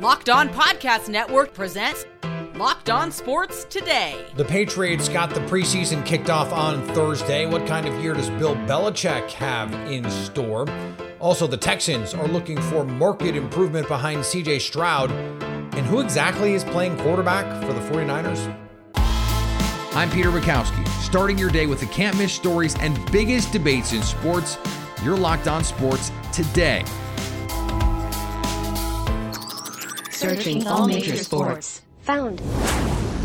Locked 0.00 0.30
On 0.30 0.48
Podcast 0.48 1.10
Network 1.10 1.52
presents 1.52 2.06
Locked 2.54 2.88
On 2.88 3.12
Sports 3.12 3.64
Today. 3.64 4.24
The 4.34 4.46
Patriots 4.46 5.10
got 5.10 5.34
the 5.34 5.40
preseason 5.40 6.06
kicked 6.06 6.30
off 6.30 6.54
on 6.54 6.86
Thursday. 6.94 7.44
What 7.44 7.66
kind 7.66 7.86
of 7.86 8.02
year 8.02 8.14
does 8.14 8.30
Bill 8.30 8.56
Belichick 8.56 9.30
have 9.32 9.74
in 9.90 10.10
store? 10.10 10.66
Also, 11.18 11.46
the 11.46 11.58
Texans 11.58 12.14
are 12.14 12.26
looking 12.26 12.58
for 12.62 12.82
market 12.82 13.36
improvement 13.36 13.88
behind 13.88 14.20
CJ 14.20 14.62
Stroud. 14.62 15.12
And 15.12 15.84
who 15.84 16.00
exactly 16.00 16.54
is 16.54 16.64
playing 16.64 16.96
quarterback 16.96 17.62
for 17.62 17.74
the 17.74 17.80
49ers? 17.80 18.56
I'm 19.94 20.10
Peter 20.10 20.30
Bukowski, 20.30 20.88
starting 21.02 21.36
your 21.36 21.50
day 21.50 21.66
with 21.66 21.80
the 21.80 21.86
can't 21.86 22.16
miss 22.16 22.32
stories 22.32 22.74
and 22.80 22.98
biggest 23.12 23.52
debates 23.52 23.92
in 23.92 24.00
sports. 24.00 24.56
You're 25.04 25.18
locked 25.18 25.46
on 25.46 25.62
sports 25.62 26.10
today. 26.32 26.86
Searching 30.20 30.66
all 30.66 30.86
major 30.86 31.16
sports. 31.16 31.80
Found. 32.02 32.42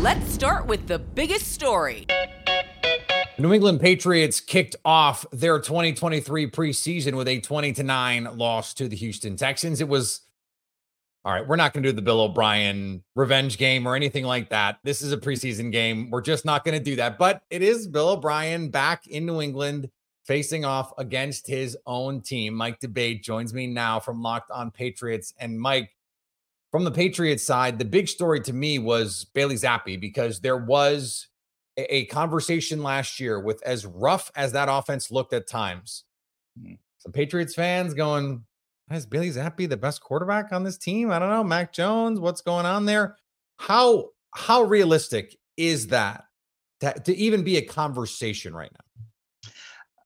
Let's 0.00 0.32
start 0.32 0.66
with 0.66 0.86
the 0.86 0.98
biggest 0.98 1.52
story. 1.52 2.06
The 2.08 3.42
New 3.42 3.52
England 3.52 3.82
Patriots 3.82 4.40
kicked 4.40 4.76
off 4.82 5.26
their 5.30 5.60
2023 5.60 6.50
preseason 6.50 7.14
with 7.18 7.28
a 7.28 7.38
20 7.40 7.74
to 7.74 7.82
9 7.82 8.38
loss 8.38 8.72
to 8.72 8.88
the 8.88 8.96
Houston 8.96 9.36
Texans. 9.36 9.82
It 9.82 9.88
was 9.88 10.22
all 11.22 11.34
right, 11.34 11.46
we're 11.46 11.56
not 11.56 11.74
going 11.74 11.82
to 11.82 11.90
do 11.90 11.94
the 11.94 12.00
Bill 12.00 12.22
O'Brien 12.22 13.04
revenge 13.14 13.58
game 13.58 13.86
or 13.86 13.94
anything 13.94 14.24
like 14.24 14.48
that. 14.48 14.78
This 14.82 15.02
is 15.02 15.12
a 15.12 15.18
preseason 15.18 15.70
game. 15.70 16.08
We're 16.08 16.22
just 16.22 16.46
not 16.46 16.64
going 16.64 16.78
to 16.78 16.82
do 16.82 16.96
that. 16.96 17.18
But 17.18 17.42
it 17.50 17.60
is 17.60 17.86
Bill 17.86 18.08
O'Brien 18.08 18.70
back 18.70 19.06
in 19.06 19.26
New 19.26 19.42
England 19.42 19.90
facing 20.24 20.64
off 20.64 20.92
against 20.96 21.46
his 21.46 21.76
own 21.84 22.22
team. 22.22 22.54
Mike 22.54 22.80
D'Abate 22.80 23.22
joins 23.22 23.52
me 23.52 23.66
now 23.66 24.00
from 24.00 24.22
Locked 24.22 24.50
on 24.50 24.70
Patriots. 24.70 25.34
And 25.38 25.60
Mike, 25.60 25.90
from 26.70 26.84
the 26.84 26.90
Patriots 26.90 27.44
side, 27.44 27.78
the 27.78 27.84
big 27.84 28.08
story 28.08 28.40
to 28.42 28.52
me 28.52 28.78
was 28.78 29.24
Bailey 29.34 29.54
Zappe 29.54 30.00
because 30.00 30.40
there 30.40 30.56
was 30.56 31.28
a, 31.76 31.96
a 31.96 32.04
conversation 32.06 32.82
last 32.82 33.20
year 33.20 33.40
with 33.40 33.62
as 33.62 33.86
rough 33.86 34.30
as 34.36 34.52
that 34.52 34.68
offense 34.70 35.10
looked 35.10 35.32
at 35.32 35.48
times. 35.48 36.04
Mm-hmm. 36.58 36.74
Some 36.98 37.12
Patriots 37.12 37.54
fans 37.54 37.94
going, 37.94 38.44
is 38.90 39.06
Bailey 39.06 39.30
Zappe 39.30 39.68
the 39.68 39.76
best 39.76 40.00
quarterback 40.00 40.52
on 40.52 40.64
this 40.64 40.76
team? 40.76 41.10
I 41.10 41.18
don't 41.18 41.30
know. 41.30 41.44
Mac 41.44 41.72
Jones, 41.72 42.20
what's 42.20 42.40
going 42.40 42.66
on 42.66 42.84
there? 42.84 43.16
How 43.58 44.10
how 44.34 44.62
realistic 44.62 45.36
is 45.56 45.86
that 45.88 46.24
to, 46.80 46.92
to 46.92 47.16
even 47.16 47.42
be 47.42 47.56
a 47.56 47.62
conversation 47.62 48.54
right 48.54 48.70
now? 48.72 48.80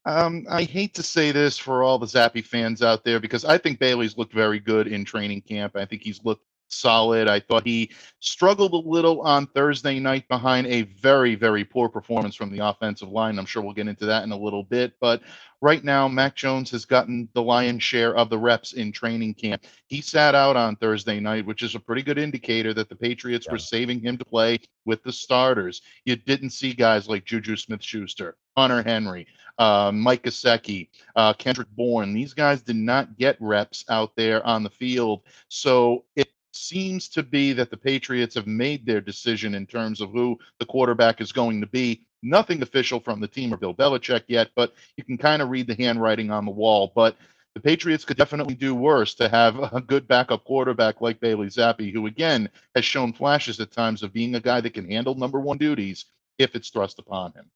Um, 0.06 0.46
I 0.48 0.62
hate 0.62 0.94
to 0.94 1.02
say 1.02 1.30
this 1.30 1.58
for 1.58 1.82
all 1.82 1.98
the 1.98 2.06
Zappe 2.06 2.44
fans 2.44 2.82
out 2.82 3.04
there 3.04 3.20
because 3.20 3.44
I 3.44 3.58
think 3.58 3.78
Bailey's 3.78 4.16
looked 4.16 4.32
very 4.32 4.58
good 4.58 4.86
in 4.86 5.04
training 5.04 5.42
camp. 5.42 5.76
I 5.76 5.84
think 5.84 6.02
he's 6.02 6.24
looked 6.24 6.44
solid. 6.72 7.28
I 7.28 7.40
thought 7.40 7.66
he 7.66 7.90
struggled 8.20 8.72
a 8.72 8.88
little 8.88 9.20
on 9.22 9.46
Thursday 9.48 9.98
night 9.98 10.28
behind 10.28 10.66
a 10.66 10.82
very, 10.82 11.34
very 11.34 11.64
poor 11.64 11.88
performance 11.88 12.34
from 12.34 12.50
the 12.50 12.64
offensive 12.66 13.08
line. 13.08 13.38
I'm 13.38 13.46
sure 13.46 13.62
we'll 13.62 13.74
get 13.74 13.88
into 13.88 14.06
that 14.06 14.24
in 14.24 14.32
a 14.32 14.36
little 14.36 14.62
bit. 14.62 14.94
But 15.00 15.22
right 15.60 15.82
now, 15.84 16.08
Mac 16.08 16.36
Jones 16.36 16.70
has 16.70 16.84
gotten 16.84 17.28
the 17.34 17.42
lion's 17.42 17.82
share 17.82 18.14
of 18.16 18.30
the 18.30 18.38
reps 18.38 18.72
in 18.72 18.92
training 18.92 19.34
camp. 19.34 19.64
He 19.86 20.00
sat 20.00 20.34
out 20.34 20.56
on 20.56 20.76
Thursday 20.76 21.20
night, 21.20 21.46
which 21.46 21.62
is 21.62 21.74
a 21.74 21.80
pretty 21.80 22.02
good 22.02 22.18
indicator 22.18 22.72
that 22.74 22.88
the 22.88 22.96
Patriots 22.96 23.46
yeah. 23.46 23.52
were 23.52 23.58
saving 23.58 24.00
him 24.00 24.16
to 24.18 24.24
play 24.24 24.58
with 24.84 25.02
the 25.02 25.12
starters. 25.12 25.82
You 26.04 26.16
didn't 26.16 26.50
see 26.50 26.72
guys 26.72 27.08
like 27.08 27.24
Juju 27.24 27.56
Smith 27.56 27.82
Schuster, 27.82 28.36
Hunter 28.56 28.82
Henry, 28.82 29.26
uh, 29.58 29.92
Mike 29.92 30.22
Gesicki, 30.22 30.88
uh, 31.16 31.34
Kendrick 31.34 31.68
Bourne. 31.76 32.14
These 32.14 32.34
guys 32.34 32.62
did 32.62 32.76
not 32.76 33.18
get 33.18 33.36
reps 33.40 33.84
out 33.88 34.16
there 34.16 34.44
on 34.46 34.62
the 34.62 34.70
field. 34.70 35.22
So 35.48 36.04
it 36.16 36.28
seems 36.52 37.08
to 37.08 37.22
be 37.22 37.52
that 37.52 37.70
the 37.70 37.76
Patriots 37.76 38.34
have 38.34 38.46
made 38.46 38.84
their 38.84 39.00
decision 39.00 39.54
in 39.54 39.66
terms 39.66 40.00
of 40.00 40.10
who 40.10 40.38
the 40.58 40.66
quarterback 40.66 41.20
is 41.20 41.32
going 41.32 41.60
to 41.60 41.66
be. 41.66 42.02
Nothing 42.22 42.62
official 42.62 43.00
from 43.00 43.20
the 43.20 43.28
team 43.28 43.52
or 43.54 43.56
Bill 43.56 43.74
Belichick 43.74 44.24
yet, 44.26 44.50
but 44.54 44.74
you 44.96 45.04
can 45.04 45.16
kind 45.16 45.40
of 45.40 45.48
read 45.48 45.66
the 45.66 45.74
handwriting 45.74 46.30
on 46.30 46.44
the 46.44 46.50
wall. 46.50 46.92
But 46.94 47.16
the 47.54 47.60
Patriots 47.60 48.04
could 48.04 48.16
definitely 48.16 48.54
do 48.54 48.74
worse 48.74 49.14
to 49.14 49.28
have 49.28 49.58
a 49.58 49.80
good 49.80 50.06
backup 50.06 50.44
quarterback 50.44 51.00
like 51.00 51.20
Bailey 51.20 51.48
Zappe, 51.48 51.92
who 51.92 52.06
again 52.06 52.48
has 52.74 52.84
shown 52.84 53.12
flashes 53.12 53.58
at 53.60 53.72
times 53.72 54.02
of 54.02 54.12
being 54.12 54.34
a 54.34 54.40
guy 54.40 54.60
that 54.60 54.74
can 54.74 54.90
handle 54.90 55.14
number 55.14 55.40
one 55.40 55.58
duties 55.58 56.04
if 56.38 56.54
it's 56.54 56.70
thrust 56.70 56.98
upon 56.98 57.32
him. 57.32 57.50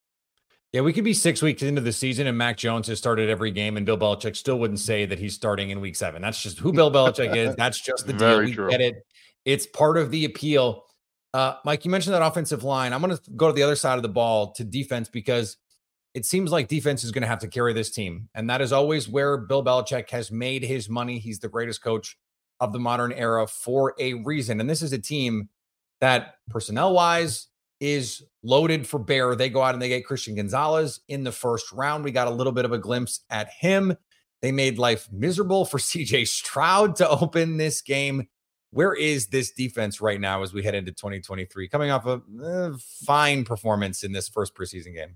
Yeah, 0.75 0.81
we 0.81 0.91
could 0.91 1.05
be 1.05 1.13
six 1.13 1.41
weeks 1.41 1.63
into 1.63 1.79
the 1.79 1.93
season 1.93 2.27
and 2.27 2.37
Mac 2.37 2.57
Jones 2.57 2.89
has 2.89 2.97
started 2.97 3.29
every 3.29 3.49
game, 3.49 3.77
and 3.77 3.85
Bill 3.85 3.97
Belichick 3.97 4.35
still 4.35 4.59
wouldn't 4.59 4.81
say 4.81 5.05
that 5.05 5.17
he's 5.17 5.33
starting 5.33 5.69
in 5.69 5.79
week 5.79 5.95
seven. 5.95 6.21
That's 6.21 6.43
just 6.43 6.59
who 6.59 6.73
Bill 6.73 6.91
Belichick 6.91 7.33
is. 7.33 7.55
That's 7.57 7.79
just 7.79 8.05
the 8.05 8.11
deal. 8.11 8.19
Very 8.19 8.47
we 8.47 8.53
true. 8.55 8.69
get 8.69 8.81
it. 8.81 8.95
It's 9.45 9.65
part 9.65 9.97
of 9.97 10.11
the 10.11 10.25
appeal. 10.25 10.83
Uh, 11.33 11.55
Mike, 11.63 11.85
you 11.85 11.91
mentioned 11.91 12.13
that 12.13 12.21
offensive 12.21 12.65
line. 12.65 12.91
I'm 12.91 13.01
going 13.01 13.15
to 13.15 13.21
go 13.37 13.47
to 13.47 13.53
the 13.53 13.63
other 13.63 13.77
side 13.77 13.95
of 13.95 14.01
the 14.01 14.09
ball 14.09 14.51
to 14.55 14.65
defense 14.65 15.07
because 15.07 15.55
it 16.13 16.25
seems 16.25 16.51
like 16.51 16.67
defense 16.67 17.05
is 17.05 17.13
going 17.13 17.21
to 17.21 17.29
have 17.29 17.39
to 17.39 17.47
carry 17.47 17.71
this 17.71 17.91
team. 17.91 18.27
And 18.35 18.49
that 18.49 18.59
is 18.59 18.73
always 18.73 19.07
where 19.07 19.37
Bill 19.37 19.63
Belichick 19.63 20.09
has 20.09 20.29
made 20.29 20.61
his 20.61 20.89
money. 20.89 21.19
He's 21.19 21.39
the 21.39 21.47
greatest 21.47 21.81
coach 21.81 22.17
of 22.59 22.73
the 22.73 22.79
modern 22.79 23.13
era 23.13 23.47
for 23.47 23.93
a 23.97 24.15
reason. 24.15 24.59
And 24.59 24.69
this 24.69 24.81
is 24.81 24.91
a 24.91 24.99
team 24.99 25.47
that, 26.01 26.35
personnel 26.49 26.91
wise, 26.91 27.47
is 27.79 28.23
loaded 28.43 28.87
for 28.87 28.99
bear. 28.99 29.35
They 29.35 29.49
go 29.49 29.61
out 29.61 29.73
and 29.73 29.81
they 29.81 29.89
get 29.89 30.05
Christian 30.05 30.35
Gonzalez 30.35 31.01
in 31.07 31.23
the 31.23 31.31
first 31.31 31.71
round. 31.71 32.03
We 32.03 32.11
got 32.11 32.27
a 32.27 32.31
little 32.31 32.53
bit 32.53 32.65
of 32.65 32.71
a 32.71 32.77
glimpse 32.77 33.21
at 33.29 33.49
him. 33.49 33.95
They 34.41 34.51
made 34.51 34.77
life 34.77 35.07
miserable 35.11 35.65
for 35.65 35.77
CJ 35.79 36.27
Stroud 36.27 36.95
to 36.97 37.09
open 37.09 37.57
this 37.57 37.81
game. 37.81 38.27
Where 38.71 38.93
is 38.93 39.27
this 39.27 39.51
defense 39.51 40.01
right 40.01 40.19
now 40.19 40.43
as 40.43 40.53
we 40.53 40.61
head 40.61 40.75
into 40.75 40.91
2023? 40.91 41.69
Coming 41.69 41.91
off 41.91 42.05
a 42.05 42.21
uh, 42.43 42.73
fine 43.05 43.45
performance 43.45 44.03
in 44.03 44.11
this 44.11 44.27
first 44.27 44.53
preseason 44.53 44.93
game. 44.93 45.15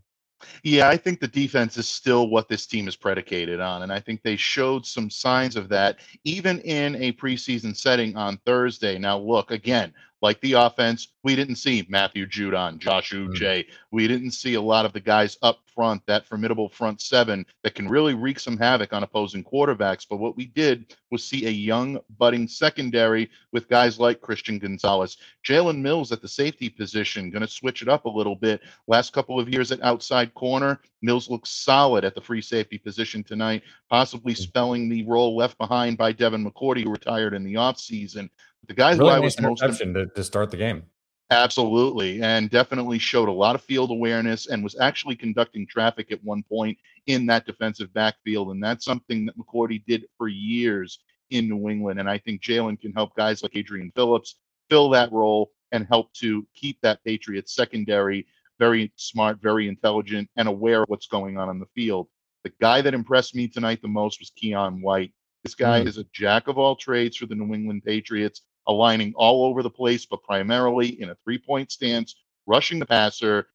Yeah, 0.63 0.87
I 0.87 0.95
think 0.97 1.19
the 1.19 1.27
defense 1.27 1.77
is 1.77 1.87
still 1.87 2.29
what 2.29 2.47
this 2.47 2.65
team 2.65 2.87
is 2.87 2.95
predicated 2.95 3.59
on. 3.59 3.83
And 3.83 3.91
I 3.91 3.99
think 3.99 4.21
they 4.21 4.35
showed 4.35 4.85
some 4.85 5.09
signs 5.09 5.55
of 5.55 5.67
that 5.69 5.99
even 6.23 6.59
in 6.61 6.95
a 6.95 7.11
preseason 7.13 7.75
setting 7.75 8.15
on 8.15 8.37
Thursday. 8.45 8.97
Now, 8.97 9.17
look, 9.17 9.51
again, 9.51 9.93
like 10.21 10.41
the 10.41 10.53
offense, 10.53 11.07
we 11.23 11.35
didn't 11.35 11.55
see 11.55 11.85
Matthew 11.89 12.25
Judon, 12.25 12.79
Josh 12.79 13.11
Uche. 13.11 13.39
Mm-hmm. 13.39 13.71
We 13.91 14.07
didn't 14.07 14.31
see 14.31 14.55
a 14.55 14.61
lot 14.61 14.85
of 14.85 14.93
the 14.93 14.99
guys 14.99 15.37
up 15.41 15.59
front, 15.73 16.05
that 16.07 16.25
formidable 16.25 16.67
front 16.67 16.99
seven 17.01 17.45
that 17.63 17.75
can 17.75 17.87
really 17.87 18.13
wreak 18.13 18.39
some 18.39 18.57
havoc 18.57 18.91
on 18.91 19.03
opposing 19.03 19.43
quarterbacks. 19.43 20.05
But 20.09 20.17
what 20.17 20.35
we 20.35 20.47
did 20.47 20.95
was 21.09 21.23
see 21.23 21.45
a 21.45 21.49
young, 21.49 21.99
budding 22.17 22.47
secondary 22.47 23.29
with 23.53 23.69
guys 23.69 23.99
like 23.99 24.21
Christian 24.21 24.59
Gonzalez. 24.59 25.17
Jalen 25.47 25.79
Mills 25.81 26.11
at 26.11 26.21
the 26.21 26.27
safety 26.27 26.69
position, 26.69 27.29
going 27.29 27.41
to 27.41 27.47
switch 27.47 27.81
it 27.81 27.87
up 27.87 28.05
a 28.05 28.09
little 28.09 28.35
bit. 28.35 28.61
Last 28.87 29.13
couple 29.13 29.39
of 29.39 29.49
years 29.49 29.71
at 29.71 29.81
outside 29.83 30.33
corner, 30.33 30.81
Mills 31.01 31.29
looks 31.29 31.49
solid 31.49 32.03
at 32.03 32.13
the 32.13 32.21
free 32.21 32.41
safety 32.41 32.77
position 32.77 33.23
tonight, 33.23 33.63
possibly 33.89 34.33
mm-hmm. 34.33 34.43
spelling 34.43 34.89
the 34.89 35.03
role 35.03 35.35
left 35.37 35.57
behind 35.57 35.97
by 35.97 36.11
Devin 36.11 36.45
McCourty, 36.45 36.83
who 36.83 36.91
retired 36.91 37.33
in 37.33 37.43
the 37.43 37.53
offseason. 37.53 38.29
The 38.67 38.73
guys 38.73 38.97
really 38.97 39.11
who 39.11 39.15
I 39.15 39.19
was 39.19 39.39
most 39.39 39.59
to, 39.61 40.07
to 40.15 40.23
start 40.23 40.51
the 40.51 40.57
game. 40.57 40.83
Absolutely, 41.31 42.21
and 42.23 42.49
definitely 42.49 42.97
showed 42.97 43.29
a 43.29 43.31
lot 43.31 43.53
of 43.55 43.61
field 43.61 43.91
awareness 43.91 44.47
and 44.47 44.63
was 44.63 44.79
actually 44.79 45.15
conducting 45.15 45.67
traffic 45.67 46.11
at 46.11 46.23
one 46.23 46.43
point 46.43 46.77
in 47.05 47.27
that 47.27 47.45
defensive 47.45 47.93
backfield, 47.93 48.49
and 48.49 48.63
that's 48.63 48.85
something 48.85 49.25
that 49.25 49.37
McCourty 49.37 49.83
did 49.85 50.05
for 50.17 50.27
years 50.27 50.99
in 51.29 51.47
New 51.47 51.69
England. 51.69 51.99
And 51.99 52.09
I 52.09 52.17
think 52.17 52.41
Jalen 52.41 52.81
can 52.81 52.93
help 52.93 53.15
guys 53.15 53.43
like 53.43 53.55
Adrian 53.55 53.91
Phillips 53.95 54.39
fill 54.69 54.89
that 54.89 55.11
role 55.11 55.51
and 55.71 55.85
help 55.85 56.11
to 56.13 56.47
keep 56.55 56.79
that 56.81 57.03
Patriots 57.03 57.55
secondary 57.55 58.25
very 58.59 58.91
smart, 58.97 59.41
very 59.41 59.67
intelligent, 59.67 60.29
and 60.35 60.47
aware 60.47 60.83
of 60.83 60.89
what's 60.89 61.07
going 61.07 61.37
on 61.37 61.49
on 61.49 61.59
the 61.59 61.65
field. 61.73 62.07
The 62.43 62.51
guy 62.61 62.81
that 62.81 62.93
impressed 62.93 63.33
me 63.33 63.47
tonight 63.47 63.81
the 63.81 63.87
most 63.87 64.19
was 64.19 64.31
Keion 64.31 64.81
White. 64.81 65.13
This 65.43 65.55
guy 65.55 65.81
mm. 65.81 65.87
is 65.87 65.97
a 65.97 66.05
jack 66.13 66.47
of 66.47 66.57
all 66.57 66.75
trades 66.75 67.17
for 67.17 67.25
the 67.25 67.35
New 67.35 67.53
England 67.53 67.83
Patriots 67.85 68.41
aligning 68.69 69.13
all 69.15 69.45
over 69.45 69.63
the 69.63 69.69
place, 69.69 70.05
but 70.05 70.23
primarily 70.23 71.01
in 71.01 71.09
a 71.09 71.15
three 71.23 71.39
point 71.39 71.71
stance, 71.71 72.15
rushing 72.45 72.79
the 72.79 72.85
passer. 72.85 73.47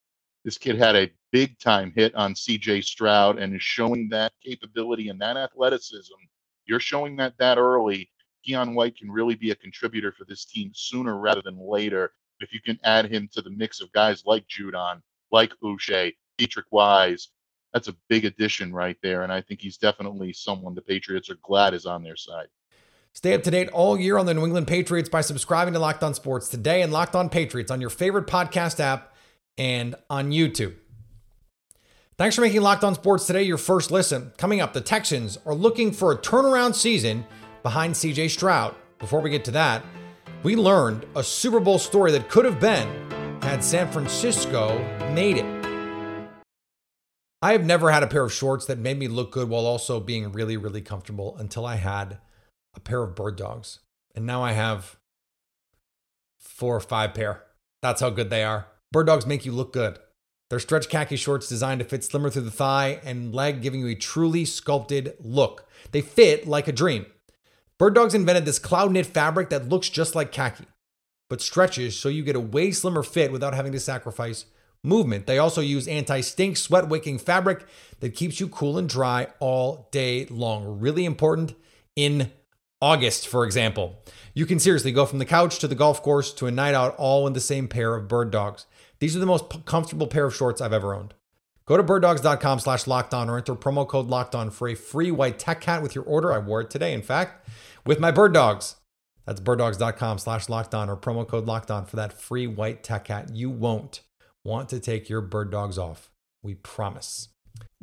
This 0.44 0.58
kid 0.58 0.76
had 0.76 0.94
a 0.94 1.11
big 1.32 1.58
time 1.58 1.93
hit 1.96 2.14
on 2.14 2.34
CJ 2.34 2.84
Stroud 2.84 3.38
and 3.38 3.55
is 3.55 3.62
showing 3.62 4.08
that 4.11 4.32
capability 4.44 5.08
and 5.08 5.19
that 5.20 5.38
athleticism. 5.38 6.14
You're 6.66 6.81
showing 6.81 7.16
that 7.16 7.38
that 7.38 7.56
early. 7.56 8.11
Keion 8.46 8.75
White 8.75 8.99
can 8.99 9.11
really 9.11 9.37
be 9.37 9.52
a 9.52 9.56
contributor 9.56 10.12
for 10.12 10.25
this 10.25 10.44
team 10.44 10.72
sooner 10.75 11.16
rather 11.16 11.40
than 11.43 11.58
later. 11.58 12.12
If 12.40 12.52
you 12.52 12.61
can 12.61 12.78
add 12.84 13.11
him 13.11 13.28
to 13.32 13.40
the 13.40 13.50
mix 13.50 13.81
of 13.81 13.90
guys 13.93 14.25
like 14.26 14.46
Judon, 14.49 15.00
like 15.31 15.52
Uche, 15.62 16.12
Deatrich 16.38 16.64
Wise, 16.70 17.28
that's 17.72 17.88
a 17.88 17.96
big 18.08 18.25
addition 18.25 18.72
right 18.72 18.99
there. 19.02 19.22
And 19.22 19.32
I 19.32 19.40
think 19.40 19.61
he's 19.61 19.78
definitely 19.78 20.32
someone 20.32 20.75
the 20.75 20.82
Patriots 20.82 21.31
are 21.31 21.38
glad 21.43 21.72
is 21.72 21.87
on 21.87 22.02
their 22.02 22.16
side. 22.16 22.49
Stay 23.16 23.32
up 23.32 23.44
to 23.44 23.50
date 23.52 23.69
all 23.69 23.96
year 23.96 24.19
on 24.19 24.26
the 24.26 24.34
New 24.34 24.44
England 24.44 24.66
Patriots 24.66 25.08
by 25.08 25.20
subscribing 25.20 25.72
to 25.75 25.78
Locked 25.78 26.02
On 26.02 26.14
Sports 26.14 26.49
today 26.49 26.82
and 26.82 26.93
Locked 26.93 27.14
On 27.14 27.28
Patriots 27.28 27.70
on 27.70 27.81
your 27.81 27.88
favorite 27.88 28.26
podcast 28.26 28.81
app 28.81 29.14
and 29.56 29.94
on 30.11 30.32
YouTube. 30.32 30.75
Thanks 32.19 32.34
for 32.34 32.43
making 32.43 32.62
Locked 32.62 32.82
On 32.82 32.93
Sports 32.96 33.28
today 33.28 33.44
your 33.44 33.56
first 33.56 33.93
listen. 33.93 34.32
Coming 34.37 34.61
up, 34.61 34.72
the 34.72 34.81
Texans 34.81 35.38
are 35.46 35.55
looking 35.55 35.93
for 35.93 36.11
a 36.11 36.19
turnaround 36.19 36.75
season 36.75 37.25
behind 37.62 37.94
CJ 37.94 38.31
Stroud. 38.31 38.75
Before 38.99 39.20
we 39.20 39.31
get 39.31 39.44
to 39.44 39.52
that, 39.52 39.84
we 40.43 40.56
learned 40.56 41.06
a 41.14 41.22
Super 41.22 41.61
Bowl 41.61 41.78
story 41.78 42.11
that 42.11 42.28
could 42.28 42.44
have 42.44 42.58
been 42.58 42.88
had 43.43 43.62
San 43.62 43.88
Francisco 43.93 44.76
made 45.12 45.37
it. 45.37 45.64
I 47.40 47.52
have 47.52 47.64
never 47.64 47.93
had 47.93 48.02
a 48.02 48.08
pair 48.08 48.25
of 48.25 48.32
shorts 48.32 48.66
that 48.66 48.78
made 48.78 48.99
me 48.99 49.06
look 49.06 49.31
good 49.31 49.49
while 49.49 49.66
also 49.66 50.00
being 50.00 50.32
really, 50.32 50.56
really 50.56 50.81
comfortable 50.81 51.37
until 51.38 51.64
I 51.64 51.76
had 51.76 52.19
a 52.75 52.81
pair 52.81 53.03
of 53.03 53.15
bird 53.15 53.37
dogs. 53.37 53.81
And 54.15 54.26
now 54.26 54.43
I 54.43 54.53
have 54.53 54.97
four 56.38 56.76
or 56.76 56.81
five 56.81 57.15
pair. 57.15 57.43
That's 57.82 58.00
how 58.00 58.11
good 58.11 58.31
they 58.31 58.44
are. 58.44 58.67
Bird 58.93 59.06
dogs 59.06 59.26
make 59.26 59.44
you 59.44 59.53
look 59.53 59.73
good. 59.73 59.99
They're 60.50 60.61
stretch 60.61 60.88
khaki 60.88 61.17
shorts 61.17 61.49
designed 61.49 61.81
to 61.81 61.85
fit 61.85 62.05
slimmer 62.05 62.31
through 62.31 62.43
the 62.43 62.50
thigh 62.50 63.00
and 63.05 63.35
leg, 63.35 63.62
giving 63.62 63.81
you 63.81 63.88
a 63.88 63.94
truly 63.94 64.44
sculpted 64.44 65.15
look. 65.19 65.67
They 65.91 66.00
fit 66.00 66.47
like 66.47 66.69
a 66.69 66.73
dream. 66.73 67.06
Bird 67.79 67.94
Dogs 67.94 68.15
invented 68.15 68.44
this 68.44 68.61
cloud 68.61 68.93
knit 68.93 69.06
fabric 69.06 69.50
that 69.50 69.69
looks 69.69 69.88
just 69.88 70.15
like 70.15 70.31
khaki, 70.31 70.67
but 71.29 71.41
stretches 71.41 71.99
so 71.99 72.09
you 72.09 72.23
get 72.23 72.37
a 72.37 72.41
way 72.41 72.71
slimmer 72.71 73.03
fit 73.03 73.32
without 73.32 73.55
having 73.55 73.73
to 73.73 73.81
sacrifice 73.81 74.44
movement. 74.85 75.26
They 75.26 75.38
also 75.38 75.61
use 75.61 75.88
anti 75.88 76.21
stink, 76.21 76.56
sweat 76.56 76.88
wicking 76.88 77.19
fabric 77.19 77.67
that 77.99 78.15
keeps 78.15 78.38
you 78.38 78.49
cool 78.49 78.79
and 78.79 78.88
dry 78.88 79.29
all 79.41 79.88
day 79.91 80.26
long. 80.26 80.79
Really 80.79 81.05
important 81.05 81.55
in 81.97 82.31
August, 82.81 83.29
for 83.29 83.44
example. 83.44 84.03
You 84.35 84.47
can 84.47 84.59
seriously 84.59 84.93
go 84.93 85.06
from 85.06 85.19
the 85.19 85.25
couch 85.25 85.59
to 85.61 85.69
the 85.69 85.75
golf 85.75 86.03
course 86.03 86.32
to 86.35 86.47
a 86.47 86.50
night 86.50 86.75
out 86.75 86.97
all 86.97 87.26
in 87.26 87.32
the 87.32 87.41
same 87.41 87.69
pair 87.69 87.94
of 87.94 88.09
bird 88.09 88.31
dogs. 88.31 88.67
These 88.99 89.17
are 89.17 89.21
the 89.21 89.26
most 89.26 89.65
comfortable 89.65 90.06
pair 90.06 90.26
of 90.26 90.35
shorts 90.35 90.61
I've 90.61 90.73
ever 90.73 90.94
owned. 90.94 91.15
Go 91.67 91.76
to 91.76 91.82
birddogs.com 91.82 92.59
slash 92.61 92.87
locked 92.87 93.15
on 93.15 93.31
or 93.31 93.38
enter 93.38 93.55
promo 93.55 93.88
code 93.88 94.09
locked 94.09 94.35
on 94.35 94.50
for 94.50 94.69
a 94.69 94.75
free 94.75 95.11
white 95.11 95.38
tech 95.38 95.65
hat 95.65 95.82
with 95.82 95.94
your 95.94 96.05
order. 96.05 96.32
I 96.32 96.38
wore 96.38 96.61
it 96.61 96.69
today, 96.69 96.93
in 96.93 97.03
fact, 97.03 97.49
with 97.87 98.00
my 98.00 98.11
bird 98.11 98.35
dogs. 98.35 98.76
That's 99.25 99.41
birddogs.com 99.41 100.19
slash 100.19 100.50
locked 100.50 100.75
on 100.75 100.91
or 100.91 100.97
promo 100.97 101.26
code 101.26 101.47
locked 101.47 101.71
on 101.71 101.87
for 101.87 101.97
that 101.97 102.12
free 102.12 102.47
white 102.47 102.82
tech 102.82 103.09
hat. 103.09 103.31
You 103.35 103.49
won't 103.49 104.03
want 104.44 104.69
to 104.71 104.81
take 104.81 105.09
your 105.09 105.23
bird 105.23 105.50
dogs 105.50 105.79
off. 105.79 106.11
We 106.43 106.55
promise. 106.55 107.29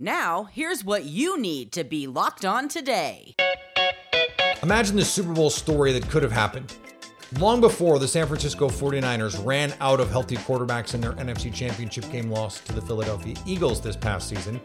Now, 0.00 0.48
here's 0.52 0.84
what 0.84 1.04
you 1.04 1.38
need 1.38 1.70
to 1.72 1.84
be 1.84 2.08
locked 2.08 2.44
on 2.44 2.68
today. 2.68 3.36
Imagine 4.60 4.96
the 4.96 5.04
Super 5.04 5.32
Bowl 5.32 5.50
story 5.50 5.92
that 5.92 6.08
could 6.08 6.24
have 6.24 6.32
happened. 6.32 6.76
Long 7.38 7.60
before 7.60 8.00
the 8.00 8.08
San 8.08 8.26
Francisco 8.26 8.68
49ers 8.68 9.44
ran 9.46 9.72
out 9.80 10.00
of 10.00 10.10
healthy 10.10 10.36
quarterbacks 10.36 10.94
in 10.94 11.00
their 11.00 11.12
NFC 11.12 11.54
Championship 11.54 12.10
game 12.10 12.28
loss 12.28 12.58
to 12.62 12.72
the 12.72 12.82
Philadelphia 12.82 13.36
Eagles 13.46 13.80
this 13.80 13.94
past 13.94 14.28
season, 14.28 14.60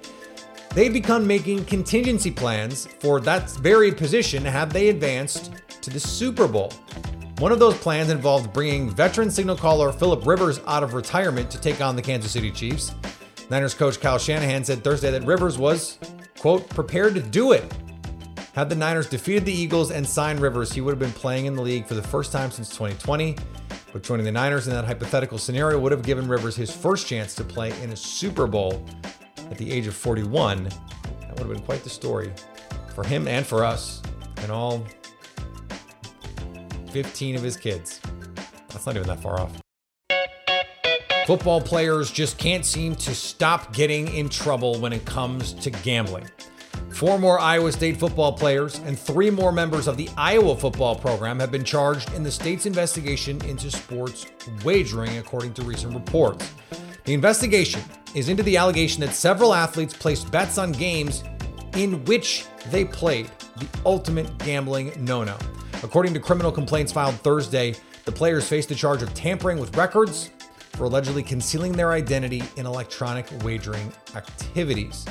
they'd 0.74 0.94
begun 0.94 1.28
making 1.28 1.64
contingency 1.66 2.32
plans 2.32 2.88
for 3.00 3.20
that 3.20 3.52
very 3.52 3.92
position 3.92 4.44
had 4.44 4.72
they 4.72 4.90
advanced 4.90 5.52
to 5.82 5.92
the 5.92 6.00
Super 6.00 6.48
Bowl. 6.48 6.74
One 7.38 7.52
of 7.52 7.60
those 7.60 7.78
plans 7.78 8.10
involved 8.10 8.52
bringing 8.52 8.90
veteran 8.90 9.30
signal 9.30 9.58
caller 9.58 9.92
Philip 9.92 10.26
Rivers 10.26 10.60
out 10.66 10.82
of 10.82 10.96
retirement 10.96 11.52
to 11.52 11.62
take 11.62 11.82
on 11.82 11.96
the 11.96 12.02
Kansas 12.02 12.32
City 12.32 12.50
Chiefs. 12.50 12.96
Niners 13.50 13.74
coach 13.74 14.00
Kyle 14.00 14.20
Shanahan 14.20 14.64
said 14.64 14.84
Thursday 14.84 15.10
that 15.10 15.24
Rivers 15.24 15.58
was, 15.58 15.98
quote, 16.38 16.70
prepared 16.70 17.16
to 17.16 17.22
do 17.22 17.52
it. 17.52 17.64
Had 18.54 18.70
the 18.70 18.76
Niners 18.76 19.10
defeated 19.10 19.46
the 19.46 19.54
Eagles 19.54 19.90
and 19.90 20.06
signed 20.06 20.40
Rivers, 20.40 20.72
he 20.72 20.82
would 20.82 20.92
have 20.92 21.00
been 21.00 21.12
playing 21.12 21.48
in 21.48 21.56
the 21.56 21.62
league 21.62 21.88
for 21.88 21.96
the 21.96 22.02
first 22.02 22.32
time 22.32 22.52
since 22.52 22.70
2020. 22.70 23.36
But 23.92 24.04
joining 24.04 24.26
the 24.26 24.32
Niners 24.32 24.68
in 24.68 24.74
that 24.74 24.86
hypothetical 24.86 25.40
scenario 25.40 25.80
would 25.80 25.92
have 25.92 26.04
given 26.04 26.28
Rivers 26.28 26.56
his 26.56 26.70
first 26.70 27.08
chance 27.08 27.34
to 27.36 27.44
play 27.44 27.72
in 27.82 27.92
a 27.92 27.96
Super 27.96 28.46
Bowl 28.46 28.86
at 29.50 29.58
the 29.58 29.72
age 29.72 29.88
of 29.88 29.96
41. 29.96 30.66
That 30.66 31.30
would 31.32 31.40
have 31.40 31.50
been 31.50 31.64
quite 31.64 31.84
the 31.84 31.90
story 31.90 32.32
for 32.94 33.04
him 33.04 33.28
and 33.28 33.46
for 33.46 33.64
us 33.64 34.04
and 34.38 34.52
all 34.52 34.86
15 36.92 37.36
of 37.36 37.42
his 37.42 37.58
kids. 37.58 38.00
That's 38.70 38.86
not 38.86 38.96
even 38.96 39.08
that 39.08 39.22
far 39.22 39.40
off. 39.40 39.60
Football 41.30 41.62
players 41.62 42.10
just 42.10 42.40
can't 42.40 42.66
seem 42.66 42.96
to 42.96 43.14
stop 43.14 43.72
getting 43.72 44.08
in 44.16 44.30
trouble 44.30 44.80
when 44.80 44.92
it 44.92 45.06
comes 45.06 45.54
to 45.54 45.70
gambling. 45.70 46.28
Four 46.90 47.20
more 47.20 47.40
Iowa 47.40 47.72
State 47.72 47.98
football 47.98 48.34
players 48.34 48.80
and 48.80 48.98
three 48.98 49.30
more 49.30 49.52
members 49.52 49.88
of 49.88 49.96
the 49.96 50.10
Iowa 50.18 50.58
football 50.58 50.96
program 50.96 51.40
have 51.40 51.52
been 51.52 51.64
charged 51.64 52.12
in 52.16 52.24
the 52.24 52.32
state's 52.32 52.66
investigation 52.66 53.40
into 53.46 53.70
sports 53.70 54.26
wagering, 54.64 55.20
according 55.20 55.54
to 55.54 55.62
recent 55.62 55.94
reports. 55.94 56.52
The 57.06 57.14
investigation 57.14 57.84
is 58.16 58.28
into 58.28 58.42
the 58.42 58.58
allegation 58.58 59.02
that 59.02 59.14
several 59.14 59.54
athletes 59.54 59.94
placed 59.94 60.32
bets 60.32 60.58
on 60.58 60.72
games 60.72 61.24
in 61.76 62.04
which 62.06 62.48
they 62.72 62.86
played, 62.86 63.30
the 63.58 63.68
ultimate 63.86 64.36
gambling 64.40 64.94
no 64.98 65.24
no. 65.24 65.38
According 65.84 66.16
to 66.16 66.20
criminal 66.20 66.52
complaints 66.52 66.92
filed 66.92 67.14
Thursday, 67.18 67.76
the 68.06 68.12
players 68.12 68.48
face 68.48 68.66
the 68.66 68.74
charge 68.74 69.04
of 69.04 69.14
tampering 69.14 69.60
with 69.60 69.78
records, 69.78 70.32
for 70.80 70.86
allegedly 70.86 71.22
concealing 71.22 71.74
their 71.74 71.92
identity 71.92 72.42
in 72.56 72.66
electronic 72.66 73.28
wagering 73.44 73.92
activities. 74.16 75.06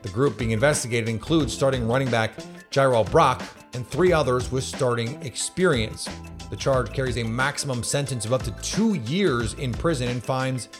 The 0.00 0.08
group 0.08 0.38
being 0.38 0.52
investigated 0.52 1.06
includes 1.06 1.52
starting 1.52 1.86
running 1.86 2.10
back 2.10 2.34
Jirehl 2.70 3.08
Brock 3.10 3.42
and 3.74 3.86
three 3.86 4.10
others 4.10 4.50
with 4.50 4.64
starting 4.64 5.20
experience. 5.20 6.08
The 6.48 6.56
charge 6.56 6.94
carries 6.94 7.18
a 7.18 7.24
maximum 7.24 7.82
sentence 7.82 8.24
of 8.24 8.32
up 8.32 8.42
to 8.44 8.52
two 8.62 8.94
years 8.94 9.52
in 9.52 9.74
prison 9.74 10.08
and 10.08 10.24
fines 10.24 10.70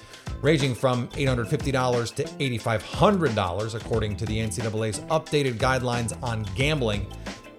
ranging 0.40 0.74
from 0.74 1.08
$850 1.08 2.14
to 2.14 2.24
$8,500, 2.24 3.74
according 3.74 4.16
to 4.16 4.24
the 4.24 4.38
NCAA's 4.38 5.00
updated 5.00 5.56
guidelines 5.56 6.16
on 6.22 6.44
gambling. 6.54 7.06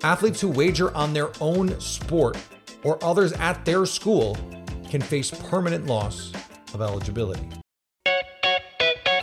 Athletes 0.01 0.41
who 0.41 0.49
wager 0.49 0.91
on 0.97 1.13
their 1.13 1.29
own 1.39 1.79
sport 1.79 2.35
or 2.83 2.97
others 3.03 3.31
at 3.33 3.63
their 3.63 3.85
school 3.85 4.35
can 4.89 5.01
face 5.01 5.29
permanent 5.29 5.85
loss 5.85 6.31
of 6.73 6.81
eligibility. 6.81 7.47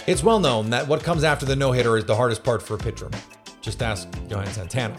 It's 0.07 0.23
well 0.23 0.40
known 0.40 0.71
that 0.71 0.88
what 0.88 1.02
comes 1.02 1.25
after 1.25 1.47
the 1.47 1.54
no 1.54 1.73
hitter 1.73 1.97
is 1.97 2.04
the 2.04 2.16
hardest 2.16 2.42
part 2.42 2.62
for 2.62 2.75
a 2.75 2.78
pitcher. 2.78 3.11
Just 3.61 3.83
ask 3.83 4.09
Johan 4.28 4.47
Santana. 4.47 4.99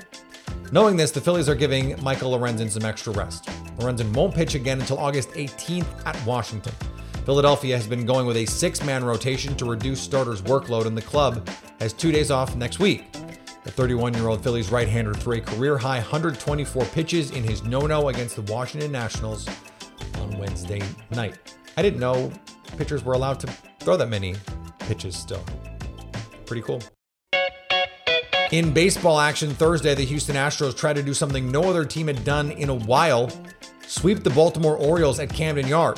Knowing 0.71 0.95
this, 0.95 1.11
the 1.11 1.19
Phillies 1.19 1.49
are 1.49 1.55
giving 1.55 2.01
Michael 2.01 2.31
Lorenzen 2.31 2.69
some 2.69 2.85
extra 2.85 3.11
rest. 3.11 3.45
Lorenzen 3.77 4.13
won't 4.13 4.33
pitch 4.33 4.55
again 4.55 4.79
until 4.79 4.97
August 4.97 5.31
18th 5.31 6.05
at 6.05 6.25
Washington. 6.25 6.73
Philadelphia 7.25 7.75
has 7.75 7.87
been 7.87 8.05
going 8.05 8.25
with 8.25 8.37
a 8.37 8.45
six 8.45 8.83
man 8.83 9.03
rotation 9.03 9.55
to 9.55 9.65
reduce 9.65 9.99
starters' 9.99 10.41
workload, 10.41 10.85
and 10.85 10.97
the 10.97 11.01
club 11.01 11.47
has 11.79 11.93
two 11.93 12.11
days 12.11 12.31
off 12.31 12.55
next 12.55 12.79
week. 12.79 13.11
The 13.63 13.71
31 13.71 14.13
year 14.13 14.27
old 14.27 14.43
Phillies 14.43 14.71
right 14.71 14.87
hander 14.87 15.13
threw 15.13 15.37
a 15.37 15.41
career 15.41 15.77
high 15.77 15.97
124 15.97 16.85
pitches 16.85 17.31
in 17.31 17.43
his 17.43 17.63
no 17.63 17.81
no 17.81 18.09
against 18.09 18.35
the 18.35 18.41
Washington 18.43 18.91
Nationals 18.91 19.47
on 20.15 20.37
Wednesday 20.37 20.81
night. 21.11 21.55
I 21.77 21.81
didn't 21.81 21.99
know 21.99 22.31
pitchers 22.77 23.03
were 23.03 23.13
allowed 23.13 23.39
to 23.41 23.47
throw 23.79 23.97
that 23.97 24.09
many 24.09 24.35
pitches 24.79 25.15
still. 25.15 25.43
Pretty 26.45 26.61
cool. 26.61 26.81
In 28.51 28.73
baseball 28.73 29.19
action 29.19 29.51
Thursday, 29.51 29.95
the 29.95 30.03
Houston 30.03 30.35
Astros 30.35 30.75
tried 30.75 30.97
to 30.97 31.03
do 31.03 31.13
something 31.13 31.49
no 31.49 31.63
other 31.63 31.85
team 31.85 32.07
had 32.07 32.23
done 32.25 32.51
in 32.51 32.69
a 32.69 32.75
while 32.75 33.31
sweep 33.87 34.23
the 34.23 34.29
Baltimore 34.29 34.77
Orioles 34.77 35.19
at 35.19 35.29
Camden 35.29 35.67
Yard. 35.67 35.97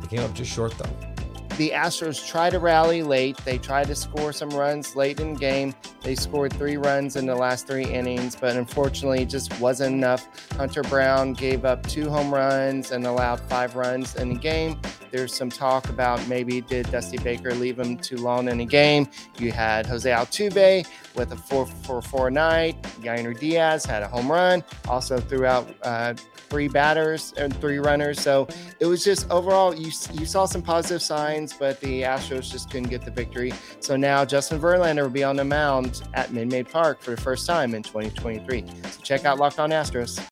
They 0.00 0.08
came 0.08 0.20
up 0.20 0.34
just 0.34 0.50
short, 0.50 0.76
though. 0.76 1.11
The 1.58 1.70
Astros 1.70 2.26
try 2.26 2.48
to 2.48 2.58
rally 2.58 3.02
late. 3.02 3.36
They 3.44 3.58
tried 3.58 3.86
to 3.88 3.94
score 3.94 4.32
some 4.32 4.48
runs 4.50 4.96
late 4.96 5.20
in 5.20 5.34
game. 5.34 5.74
They 6.00 6.14
scored 6.14 6.52
three 6.54 6.78
runs 6.78 7.14
in 7.14 7.26
the 7.26 7.34
last 7.34 7.66
three 7.66 7.84
innings, 7.84 8.34
but 8.34 8.56
unfortunately, 8.56 9.26
just 9.26 9.60
wasn't 9.60 9.94
enough. 9.94 10.26
Hunter 10.52 10.82
Brown 10.82 11.34
gave 11.34 11.66
up 11.66 11.86
two 11.86 12.08
home 12.08 12.32
runs 12.32 12.90
and 12.90 13.06
allowed 13.06 13.38
five 13.38 13.76
runs 13.76 14.16
in 14.16 14.30
the 14.30 14.38
game. 14.38 14.80
There's 15.12 15.34
some 15.34 15.50
talk 15.50 15.90
about 15.90 16.26
maybe 16.26 16.62
did 16.62 16.90
Dusty 16.90 17.18
Baker 17.18 17.54
leave 17.54 17.78
him 17.78 17.98
too 17.98 18.16
long 18.16 18.48
in 18.48 18.60
a 18.60 18.64
game. 18.64 19.06
You 19.38 19.52
had 19.52 19.84
Jose 19.84 20.10
Altuve 20.10 20.86
with 21.14 21.32
a 21.32 21.36
4 21.36 21.66
4 21.66 22.00
4 22.00 22.30
night. 22.30 22.82
Yainer 23.02 23.38
Diaz 23.38 23.84
had 23.84 24.02
a 24.02 24.08
home 24.08 24.32
run, 24.32 24.64
also 24.88 25.20
threw 25.20 25.44
out 25.44 25.68
uh, 25.82 26.14
three 26.48 26.66
batters 26.66 27.34
and 27.36 27.54
three 27.60 27.78
runners. 27.78 28.20
So 28.20 28.48
it 28.80 28.86
was 28.86 29.04
just 29.04 29.30
overall, 29.30 29.74
you, 29.74 29.92
you 30.14 30.24
saw 30.24 30.46
some 30.46 30.62
positive 30.62 31.02
signs, 31.02 31.52
but 31.52 31.78
the 31.80 32.02
Astros 32.02 32.50
just 32.50 32.70
couldn't 32.70 32.88
get 32.88 33.04
the 33.04 33.10
victory. 33.10 33.52
So 33.80 33.96
now 33.96 34.24
Justin 34.24 34.60
Verlander 34.60 35.02
will 35.02 35.10
be 35.10 35.24
on 35.24 35.36
the 35.36 35.44
mound 35.44 36.02
at 36.14 36.32
Minute 36.32 36.70
Park 36.70 37.02
for 37.02 37.10
the 37.10 37.20
first 37.20 37.46
time 37.46 37.74
in 37.74 37.82
2023. 37.82 38.64
So 38.66 39.00
check 39.02 39.26
out 39.26 39.38
Locked 39.38 39.58
On 39.58 39.68
Astros. 39.68 40.26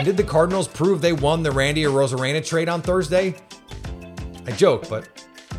And 0.00 0.06
did 0.06 0.16
the 0.16 0.24
Cardinals 0.24 0.66
prove 0.66 1.02
they 1.02 1.12
won 1.12 1.42
the 1.42 1.50
Randy 1.50 1.84
or 1.84 1.90
Arozarena 1.90 2.42
trade 2.42 2.70
on 2.70 2.80
Thursday? 2.80 3.34
I 4.46 4.50
joke, 4.52 4.88
but 4.88 5.06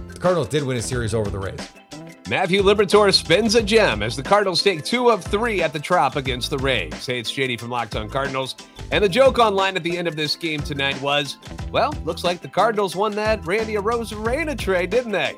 the 0.08 0.20
Cardinals 0.20 0.48
did 0.48 0.64
win 0.64 0.78
a 0.78 0.82
series 0.82 1.14
over 1.14 1.30
the 1.30 1.38
Rays. 1.38 1.60
Matthew 2.28 2.64
Liberatore 2.64 3.14
spins 3.14 3.54
a 3.54 3.62
gem 3.62 4.02
as 4.02 4.16
the 4.16 4.24
Cardinals 4.24 4.64
take 4.64 4.84
two 4.84 5.12
of 5.12 5.24
three 5.24 5.62
at 5.62 5.74
the 5.74 5.80
Trop 5.80 6.16
against 6.16 6.50
the 6.50 6.58
Rays. 6.58 7.06
Hey, 7.06 7.20
it's 7.20 7.32
JD 7.32 7.60
from 7.60 7.70
Locked 7.70 7.96
On 7.96 8.10
Cardinals. 8.10 8.56
And 8.92 9.04
the 9.04 9.10
joke 9.10 9.38
online 9.38 9.76
at 9.76 9.84
the 9.84 9.96
end 9.96 10.08
of 10.08 10.16
this 10.16 10.36
game 10.36 10.62
tonight 10.62 11.00
was, 11.04 11.38
well, 11.72 11.94
looks 12.04 12.24
like 12.24 12.42
the 12.42 12.48
Cardinals 12.48 12.96
won 12.96 13.12
that 13.12 13.46
Randy 13.46 13.76
Arozarena 13.76 14.58
trade, 14.58 14.90
didn't 14.90 15.12
they? 15.12 15.36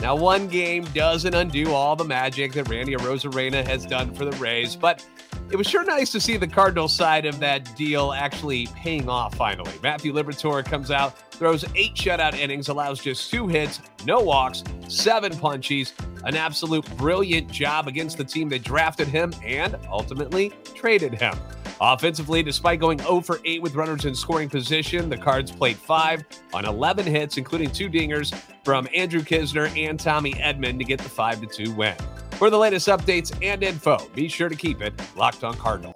Now, 0.00 0.16
one 0.16 0.48
game 0.48 0.84
doesn't 0.94 1.34
undo 1.34 1.74
all 1.74 1.96
the 1.96 2.04
magic 2.04 2.54
that 2.54 2.70
Randy 2.70 2.94
Arozarena 2.94 3.66
has 3.66 3.84
done 3.84 4.14
for 4.14 4.24
the 4.24 4.34
Rays, 4.38 4.74
but 4.74 5.04
it 5.50 5.56
was 5.56 5.66
sure 5.66 5.84
nice 5.84 6.12
to 6.12 6.20
see 6.20 6.36
the 6.36 6.46
Cardinals 6.46 6.94
side 6.94 7.24
of 7.24 7.40
that 7.40 7.74
deal 7.76 8.12
actually 8.12 8.66
paying 8.74 9.08
off 9.08 9.34
finally. 9.34 9.72
Matthew 9.82 10.12
Liberatore 10.12 10.64
comes 10.64 10.90
out, 10.90 11.18
throws 11.32 11.64
eight 11.74 11.94
shutout 11.94 12.34
innings, 12.34 12.68
allows 12.68 13.00
just 13.00 13.30
two 13.30 13.48
hits, 13.48 13.80
no 14.04 14.20
walks, 14.20 14.62
seven 14.88 15.32
punchies, 15.32 15.92
an 16.24 16.36
absolute 16.36 16.84
brilliant 16.96 17.50
job 17.50 17.88
against 17.88 18.18
the 18.18 18.24
team 18.24 18.48
that 18.50 18.62
drafted 18.62 19.08
him 19.08 19.32
and 19.42 19.76
ultimately 19.90 20.50
traded 20.74 21.14
him. 21.14 21.34
Offensively, 21.80 22.42
despite 22.42 22.80
going 22.80 22.98
0 22.98 23.20
for 23.20 23.40
8 23.44 23.62
with 23.62 23.74
runners 23.76 24.04
in 24.04 24.14
scoring 24.14 24.48
position, 24.48 25.08
the 25.08 25.16
Cards 25.16 25.50
played 25.50 25.76
5 25.76 26.24
on 26.52 26.64
11 26.64 27.06
hits, 27.06 27.36
including 27.38 27.70
two 27.70 27.88
dingers 27.88 28.34
from 28.64 28.88
Andrew 28.94 29.20
Knizner 29.20 29.74
and 29.78 29.98
Tommy 29.98 30.34
Edman 30.34 30.78
to 30.78 30.84
get 30.84 30.98
the 30.98 31.08
5 31.08 31.48
2 31.48 31.72
win. 31.72 31.94
For 32.38 32.50
the 32.50 32.56
latest 32.56 32.86
updates 32.86 33.36
and 33.42 33.64
info, 33.64 33.98
be 34.14 34.28
sure 34.28 34.48
to 34.48 34.54
keep 34.54 34.80
it 34.80 34.94
locked 35.16 35.42
on 35.42 35.54
Cardinal. 35.54 35.92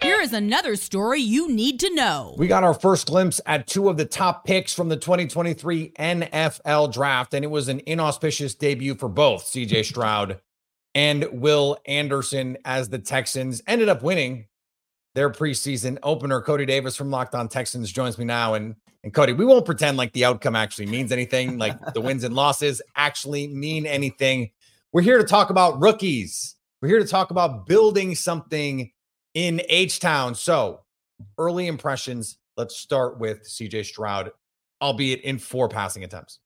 Here 0.00 0.18
is 0.22 0.32
another 0.32 0.76
story 0.76 1.20
you 1.20 1.52
need 1.52 1.78
to 1.80 1.94
know. 1.94 2.34
We 2.38 2.46
got 2.46 2.64
our 2.64 2.72
first 2.72 3.08
glimpse 3.08 3.38
at 3.44 3.66
two 3.66 3.90
of 3.90 3.98
the 3.98 4.06
top 4.06 4.46
picks 4.46 4.72
from 4.72 4.88
the 4.88 4.96
2023 4.96 5.90
NFL 5.90 6.90
draft, 6.90 7.34
and 7.34 7.44
it 7.44 7.48
was 7.48 7.68
an 7.68 7.82
inauspicious 7.84 8.54
debut 8.54 8.94
for 8.94 9.10
both 9.10 9.44
CJ 9.44 9.84
Stroud 9.90 10.40
and 10.94 11.28
Will 11.32 11.76
Anderson 11.84 12.56
as 12.64 12.88
the 12.88 12.98
Texans 12.98 13.60
ended 13.66 13.90
up 13.90 14.02
winning 14.02 14.46
their 15.14 15.28
preseason 15.28 15.98
opener. 16.02 16.40
Cody 16.40 16.64
Davis 16.64 16.96
from 16.96 17.10
Locked 17.10 17.34
On 17.34 17.46
Texans 17.46 17.92
joins 17.92 18.16
me 18.16 18.24
now. 18.24 18.54
And 18.54 18.76
and 19.04 19.14
Cody, 19.14 19.32
we 19.32 19.44
won't 19.44 19.64
pretend 19.64 19.96
like 19.96 20.12
the 20.12 20.24
outcome 20.24 20.56
actually 20.56 20.86
means 20.86 21.12
anything, 21.12 21.58
like 21.58 21.76
the 21.94 22.00
wins 22.00 22.24
and 22.24 22.34
losses 22.34 22.82
actually 22.96 23.46
mean 23.46 23.86
anything. 23.86 24.50
We're 24.90 25.02
here 25.02 25.18
to 25.18 25.24
talk 25.24 25.50
about 25.50 25.82
rookies. 25.82 26.56
We're 26.80 26.88
here 26.88 26.98
to 26.98 27.06
talk 27.06 27.30
about 27.30 27.66
building 27.66 28.14
something 28.14 28.90
in 29.34 29.60
H 29.68 30.00
Town. 30.00 30.34
So, 30.34 30.80
early 31.36 31.66
impressions. 31.66 32.38
Let's 32.56 32.76
start 32.76 33.18
with 33.18 33.42
CJ 33.42 33.84
Stroud, 33.84 34.30
albeit 34.80 35.20
in 35.20 35.38
four 35.38 35.68
passing 35.68 36.04
attempts. 36.04 36.38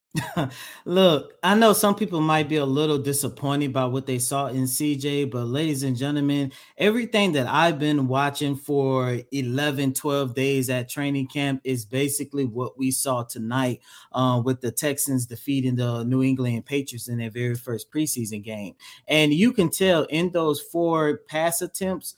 Look, 0.85 1.33
I 1.42 1.54
know 1.54 1.73
some 1.73 1.95
people 1.95 2.21
might 2.21 2.49
be 2.49 2.57
a 2.57 2.66
little 2.66 2.99
disappointed 2.99 3.73
by 3.73 3.87
what 3.87 4.04
they 4.04 4.19
saw 4.19 4.49
in 4.49 4.64
CJ, 4.64 5.31
but 5.31 5.47
ladies 5.47 5.83
and 5.83 5.97
gentlemen, 5.97 6.52
everything 6.76 7.33
that 7.33 7.47
I've 7.47 7.78
been 7.78 8.09
watching 8.09 8.54
for 8.57 9.21
11, 9.33 9.95
12 9.95 10.35
days 10.35 10.69
at 10.69 10.90
training 10.90 11.28
camp 11.28 11.62
is 11.64 11.87
basically 11.87 12.45
what 12.45 12.76
we 12.76 12.90
saw 12.90 13.23
tonight 13.23 13.81
uh, 14.12 14.42
with 14.45 14.61
the 14.61 14.71
Texans 14.71 15.25
defeating 15.25 15.76
the 15.76 16.04
New 16.04 16.23
England 16.23 16.66
Patriots 16.66 17.09
in 17.09 17.16
their 17.16 17.31
very 17.31 17.54
first 17.54 17.90
preseason 17.90 18.42
game. 18.42 18.75
And 19.09 19.33
you 19.33 19.52
can 19.52 19.71
tell 19.71 20.04
in 20.04 20.31
those 20.33 20.61
four 20.61 21.21
pass 21.28 21.62
attempts, 21.62 22.16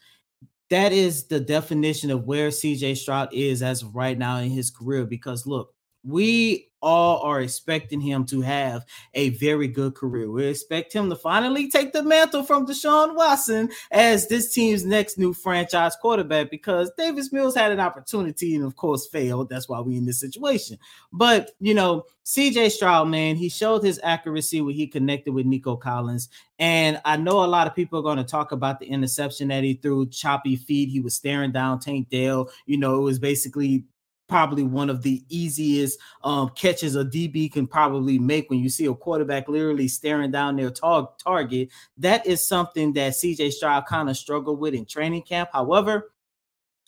that 0.70 0.92
is 0.92 1.24
the 1.24 1.38
definition 1.40 2.10
of 2.10 2.24
where 2.24 2.48
CJ 2.48 2.96
Stroud 2.96 3.28
is 3.32 3.62
as 3.62 3.84
right 3.84 4.18
now 4.18 4.38
in 4.38 4.50
his 4.50 4.70
career. 4.70 5.04
Because 5.04 5.46
look, 5.46 5.74
we 6.02 6.70
all 6.84 7.20
are 7.20 7.40
expecting 7.40 8.00
him 8.00 8.26
to 8.26 8.42
have 8.42 8.84
a 9.14 9.30
very 9.30 9.66
good 9.66 9.94
career. 9.94 10.30
We 10.30 10.44
expect 10.44 10.92
him 10.92 11.08
to 11.08 11.16
finally 11.16 11.70
take 11.70 11.92
the 11.92 12.02
mantle 12.02 12.42
from 12.42 12.66
Deshaun 12.66 13.16
Watson 13.16 13.70
as 13.90 14.28
this 14.28 14.52
team's 14.52 14.84
next 14.84 15.16
new 15.16 15.32
franchise 15.32 15.96
quarterback 15.96 16.50
because 16.50 16.92
Davis 16.98 17.32
Mills 17.32 17.56
had 17.56 17.72
an 17.72 17.80
opportunity 17.80 18.54
and, 18.54 18.64
of 18.64 18.76
course, 18.76 19.06
failed. 19.06 19.48
That's 19.48 19.68
why 19.68 19.80
we're 19.80 19.96
in 19.96 20.04
this 20.04 20.20
situation. 20.20 20.78
But, 21.10 21.52
you 21.58 21.72
know, 21.72 22.04
CJ 22.26 22.70
Stroud, 22.70 23.08
man, 23.08 23.36
he 23.36 23.48
showed 23.48 23.82
his 23.82 24.00
accuracy 24.02 24.60
when 24.60 24.74
he 24.74 24.86
connected 24.86 25.32
with 25.32 25.46
Nico 25.46 25.76
Collins. 25.76 26.28
And 26.58 27.00
I 27.04 27.16
know 27.16 27.44
a 27.44 27.46
lot 27.46 27.66
of 27.66 27.74
people 27.74 27.98
are 27.98 28.02
going 28.02 28.18
to 28.18 28.24
talk 28.24 28.52
about 28.52 28.78
the 28.78 28.86
interception 28.86 29.48
that 29.48 29.64
he 29.64 29.74
threw, 29.74 30.06
choppy 30.06 30.56
feet. 30.56 30.90
He 30.90 31.00
was 31.00 31.14
staring 31.14 31.52
down 31.52 31.80
Tank 31.80 32.10
Dell. 32.10 32.50
You 32.66 32.78
know, 32.78 32.96
it 32.96 33.02
was 33.02 33.18
basically 33.18 33.84
probably 34.28 34.62
one 34.62 34.90
of 34.90 35.02
the 35.02 35.22
easiest 35.28 35.98
um, 36.22 36.50
catches 36.50 36.96
a 36.96 37.04
DB 37.04 37.52
can 37.52 37.66
probably 37.66 38.18
make 38.18 38.48
when 38.50 38.58
you 38.58 38.68
see 38.68 38.86
a 38.86 38.94
quarterback 38.94 39.48
literally 39.48 39.88
staring 39.88 40.30
down 40.30 40.56
their 40.56 40.70
tar- 40.70 41.10
target. 41.22 41.68
That 41.98 42.26
is 42.26 42.46
something 42.46 42.92
that 42.94 43.12
CJ 43.12 43.52
Stroud 43.52 43.86
kind 43.86 44.08
of 44.08 44.16
struggled 44.16 44.58
with 44.58 44.74
in 44.74 44.86
training 44.86 45.22
camp. 45.22 45.50
However, 45.52 46.12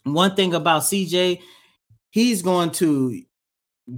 one 0.05 0.35
thing 0.35 0.55
about 0.55 0.83
CJ, 0.83 1.40
he's 2.11 2.43
going 2.43 2.71
to 2.73 3.23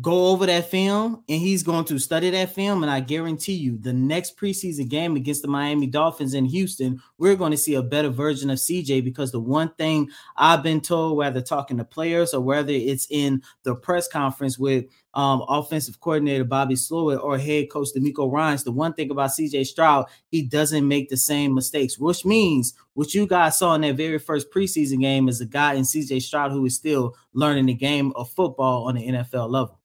go 0.02 0.26
over 0.26 0.44
that 0.44 0.70
film 0.70 1.24
and 1.30 1.40
he's 1.40 1.62
going 1.62 1.84
to 1.86 1.98
study 1.98 2.28
that 2.28 2.54
film. 2.54 2.82
And 2.82 2.92
I 2.92 3.00
guarantee 3.00 3.54
you, 3.54 3.78
the 3.78 3.92
next 3.92 4.36
preseason 4.36 4.88
game 4.88 5.16
against 5.16 5.40
the 5.40 5.48
Miami 5.48 5.86
Dolphins 5.86 6.34
in 6.34 6.44
Houston, 6.44 7.00
we're 7.16 7.36
going 7.36 7.52
to 7.52 7.56
see 7.56 7.74
a 7.74 7.82
better 7.82 8.10
version 8.10 8.50
of 8.50 8.58
CJ 8.58 9.02
because 9.02 9.32
the 9.32 9.40
one 9.40 9.72
thing 9.78 10.10
I've 10.36 10.62
been 10.62 10.82
told, 10.82 11.16
whether 11.16 11.40
talking 11.40 11.78
to 11.78 11.84
players 11.84 12.34
or 12.34 12.42
whether 12.42 12.72
it's 12.72 13.06
in 13.08 13.42
the 13.62 13.74
press 13.74 14.06
conference 14.06 14.58
with 14.58 14.84
um, 15.14 15.42
offensive 15.48 16.00
coordinator 16.00 16.44
Bobby 16.44 16.74
Slowik 16.74 17.24
or 17.24 17.38
head 17.38 17.70
coach 17.70 17.88
DeMeco 17.96 18.30
Ryans, 18.30 18.64
the 18.64 18.72
one 18.72 18.92
thing 18.92 19.10
about 19.10 19.30
CJ 19.30 19.66
Stroud, 19.66 20.04
he 20.30 20.42
doesn't 20.42 20.86
make 20.86 21.08
the 21.08 21.16
same 21.16 21.54
mistakes, 21.54 21.98
which 21.98 22.26
means 22.26 22.74
what 22.92 23.14
you 23.14 23.26
guys 23.26 23.58
saw 23.58 23.74
in 23.74 23.80
that 23.80 23.96
very 23.96 24.18
first 24.18 24.50
preseason 24.52 25.00
game 25.00 25.28
is 25.30 25.40
a 25.40 25.46
guy 25.46 25.74
in 25.74 25.84
CJ 25.84 26.20
Stroud 26.20 26.52
who 26.52 26.66
is 26.66 26.76
still 26.76 27.16
learning 27.32 27.66
the 27.66 27.74
game 27.74 28.12
of 28.16 28.30
football 28.30 28.86
on 28.86 28.96
the 28.96 29.08
NFL 29.08 29.48
level. 29.48 29.77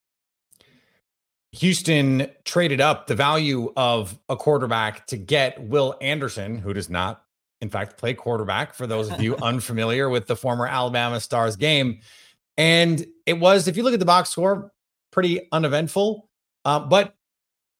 Houston 1.54 2.28
traded 2.44 2.80
up 2.80 3.06
the 3.06 3.14
value 3.14 3.72
of 3.76 4.18
a 4.28 4.36
quarterback 4.36 5.06
to 5.06 5.16
get 5.16 5.62
Will 5.62 5.96
Anderson, 6.00 6.58
who 6.58 6.74
does 6.74 6.90
not, 6.90 7.22
in 7.60 7.70
fact, 7.70 7.96
play 7.96 8.12
quarterback 8.12 8.74
for 8.74 8.86
those 8.86 9.10
of 9.10 9.22
you 9.22 9.36
unfamiliar 9.42 10.08
with 10.08 10.26
the 10.26 10.34
former 10.34 10.66
Alabama 10.66 11.20
Stars 11.20 11.54
game. 11.54 12.00
And 12.56 13.06
it 13.26 13.34
was, 13.34 13.68
if 13.68 13.76
you 13.76 13.84
look 13.84 13.94
at 13.94 14.00
the 14.00 14.06
box 14.06 14.30
score, 14.30 14.72
pretty 15.12 15.48
uneventful. 15.52 16.28
Uh, 16.64 16.80
but 16.80 17.14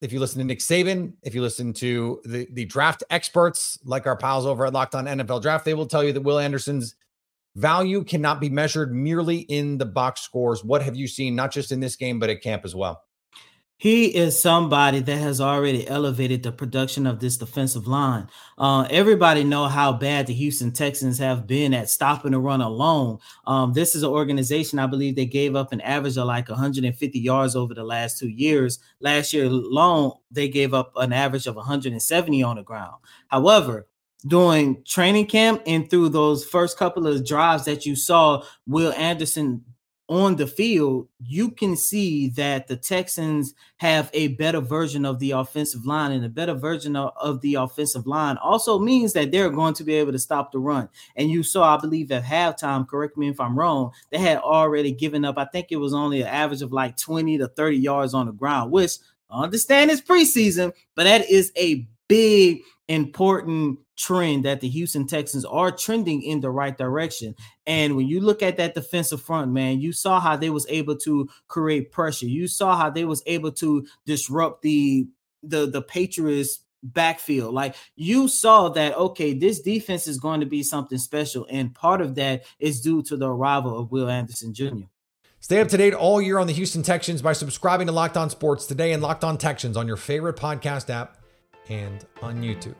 if 0.00 0.12
you 0.12 0.20
listen 0.20 0.38
to 0.38 0.44
Nick 0.44 0.60
Saban, 0.60 1.14
if 1.22 1.34
you 1.34 1.42
listen 1.42 1.72
to 1.74 2.20
the, 2.24 2.46
the 2.52 2.66
draft 2.66 3.02
experts 3.10 3.78
like 3.84 4.06
our 4.06 4.16
pals 4.16 4.46
over 4.46 4.66
at 4.66 4.72
Locked 4.72 4.94
On 4.94 5.06
NFL 5.06 5.42
Draft, 5.42 5.64
they 5.64 5.74
will 5.74 5.86
tell 5.86 6.04
you 6.04 6.12
that 6.12 6.20
Will 6.20 6.38
Anderson's 6.38 6.94
value 7.56 8.04
cannot 8.04 8.40
be 8.40 8.48
measured 8.48 8.94
merely 8.94 9.38
in 9.38 9.78
the 9.78 9.86
box 9.86 10.20
scores. 10.20 10.62
What 10.62 10.82
have 10.82 10.94
you 10.94 11.08
seen, 11.08 11.34
not 11.34 11.50
just 11.50 11.72
in 11.72 11.80
this 11.80 11.96
game, 11.96 12.20
but 12.20 12.30
at 12.30 12.40
camp 12.40 12.64
as 12.64 12.74
well? 12.74 13.02
He 13.76 14.06
is 14.14 14.40
somebody 14.40 15.00
that 15.00 15.16
has 15.16 15.40
already 15.40 15.86
elevated 15.88 16.42
the 16.42 16.52
production 16.52 17.06
of 17.06 17.18
this 17.18 17.36
defensive 17.36 17.88
line. 17.88 18.28
Uh, 18.56 18.86
everybody 18.88 19.42
know 19.42 19.66
how 19.66 19.92
bad 19.92 20.26
the 20.26 20.32
Houston 20.32 20.70
Texans 20.72 21.18
have 21.18 21.46
been 21.46 21.74
at 21.74 21.90
stopping 21.90 22.30
the 22.32 22.38
run 22.38 22.60
alone. 22.60 23.18
Um, 23.46 23.72
this 23.72 23.96
is 23.96 24.04
an 24.04 24.10
organization 24.10 24.78
I 24.78 24.86
believe 24.86 25.16
they 25.16 25.26
gave 25.26 25.56
up 25.56 25.72
an 25.72 25.80
average 25.80 26.16
of 26.16 26.26
like 26.26 26.48
150 26.48 27.18
yards 27.18 27.56
over 27.56 27.74
the 27.74 27.84
last 27.84 28.18
two 28.18 28.28
years. 28.28 28.78
Last 29.00 29.32
year 29.32 29.46
alone, 29.46 30.12
they 30.30 30.48
gave 30.48 30.72
up 30.72 30.92
an 30.96 31.12
average 31.12 31.48
of 31.48 31.56
170 31.56 32.42
on 32.42 32.56
the 32.56 32.62
ground. 32.62 32.94
However, 33.26 33.88
during 34.26 34.82
training 34.84 35.26
camp 35.26 35.62
and 35.66 35.90
through 35.90 36.08
those 36.08 36.44
first 36.44 36.78
couple 36.78 37.06
of 37.06 37.26
drives 37.26 37.64
that 37.64 37.84
you 37.84 37.96
saw 37.96 38.42
Will 38.66 38.92
Anderson 38.92 39.64
on 40.08 40.36
the 40.36 40.46
field, 40.46 41.08
you 41.18 41.50
can 41.50 41.76
see 41.76 42.28
that 42.28 42.66
the 42.66 42.76
Texans 42.76 43.54
have 43.78 44.10
a 44.12 44.28
better 44.28 44.60
version 44.60 45.06
of 45.06 45.18
the 45.18 45.30
offensive 45.30 45.86
line, 45.86 46.12
and 46.12 46.24
a 46.24 46.28
better 46.28 46.52
version 46.52 46.94
of, 46.94 47.12
of, 47.16 47.40
the 47.40 47.54
offensive 47.54 48.06
line 48.06 48.36
also 48.36 48.78
means 48.78 49.14
that 49.14 49.32
they're 49.32 49.50
going 49.50 49.72
to 49.74 49.84
be 49.84 49.94
able 49.94 50.12
to 50.12 50.18
stop 50.18 50.52
the 50.52 50.58
run. 50.58 50.88
And 51.16 51.30
you 51.30 51.42
saw, 51.42 51.76
I 51.76 51.80
believe, 51.80 52.12
at 52.12 52.22
halftime, 52.22 52.86
correct 52.86 53.16
me 53.16 53.28
if 53.28 53.40
I'm 53.40 53.58
wrong, 53.58 53.92
they 54.10 54.18
had 54.18 54.38
already 54.38 54.92
given 54.92 55.24
up, 55.24 55.38
I 55.38 55.46
think 55.46 55.68
it 55.70 55.76
was 55.76 55.94
only 55.94 56.20
an 56.20 56.28
average 56.28 56.62
of 56.62 56.72
like 56.72 56.96
20 56.98 57.38
to 57.38 57.48
30 57.48 57.76
yards 57.78 58.12
on 58.12 58.26
the 58.26 58.32
ground, 58.32 58.72
which 58.72 58.98
I 59.30 59.42
understand 59.42 59.90
it's 59.90 60.02
preseason, 60.02 60.72
but 60.94 61.04
that 61.04 61.28
is 61.30 61.50
a 61.56 61.88
big, 62.08 62.60
important 62.88 63.78
trend 63.96 64.44
that 64.44 64.60
the 64.60 64.68
Houston 64.68 65.06
Texans 65.06 65.44
are 65.44 65.70
trending 65.70 66.22
in 66.22 66.40
the 66.40 66.50
right 66.50 66.76
direction. 66.76 67.34
And 67.66 67.96
when 67.96 68.06
you 68.06 68.20
look 68.20 68.42
at 68.42 68.56
that 68.56 68.74
defensive 68.74 69.22
front, 69.22 69.52
man, 69.52 69.80
you 69.80 69.92
saw 69.92 70.20
how 70.20 70.36
they 70.36 70.50
was 70.50 70.66
able 70.68 70.96
to 70.98 71.28
create 71.48 71.92
pressure. 71.92 72.26
You 72.26 72.48
saw 72.48 72.76
how 72.76 72.90
they 72.90 73.04
was 73.04 73.22
able 73.26 73.52
to 73.52 73.86
disrupt 74.06 74.62
the 74.62 75.08
the 75.42 75.66
the 75.66 75.82
Patriots 75.82 76.60
backfield. 76.82 77.54
Like 77.54 77.76
you 77.96 78.28
saw 78.28 78.68
that 78.70 78.96
okay, 78.96 79.32
this 79.32 79.60
defense 79.60 80.06
is 80.06 80.18
going 80.18 80.40
to 80.40 80.46
be 80.46 80.62
something 80.62 80.98
special 80.98 81.46
and 81.50 81.74
part 81.74 82.00
of 82.00 82.14
that 82.16 82.44
is 82.58 82.80
due 82.80 83.02
to 83.04 83.16
the 83.16 83.28
arrival 83.28 83.78
of 83.78 83.90
Will 83.90 84.08
Anderson 84.08 84.52
Jr. 84.52 84.86
Stay 85.40 85.60
up 85.60 85.68
to 85.68 85.76
date 85.76 85.92
all 85.92 86.22
year 86.22 86.38
on 86.38 86.46
the 86.46 86.54
Houston 86.54 86.82
Texans 86.82 87.20
by 87.20 87.34
subscribing 87.34 87.86
to 87.86 87.92
Locked 87.92 88.16
On 88.16 88.30
Sports 88.30 88.64
today 88.64 88.92
and 88.92 89.02
Locked 89.02 89.24
On 89.24 89.36
Texans 89.36 89.76
on 89.76 89.86
your 89.86 89.98
favorite 89.98 90.36
podcast 90.36 90.88
app 90.88 91.18
and 91.68 92.04
on 92.22 92.42
YouTube. 92.42 92.76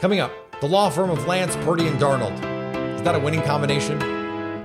Coming 0.00 0.20
up, 0.20 0.30
the 0.60 0.68
law 0.68 0.90
firm 0.90 1.10
of 1.10 1.26
Lance, 1.26 1.56
Purdy, 1.56 1.88
and 1.88 1.98
Darnold. 1.98 2.32
Is 2.94 3.02
that 3.02 3.16
a 3.16 3.18
winning 3.18 3.42
combination? 3.42 4.64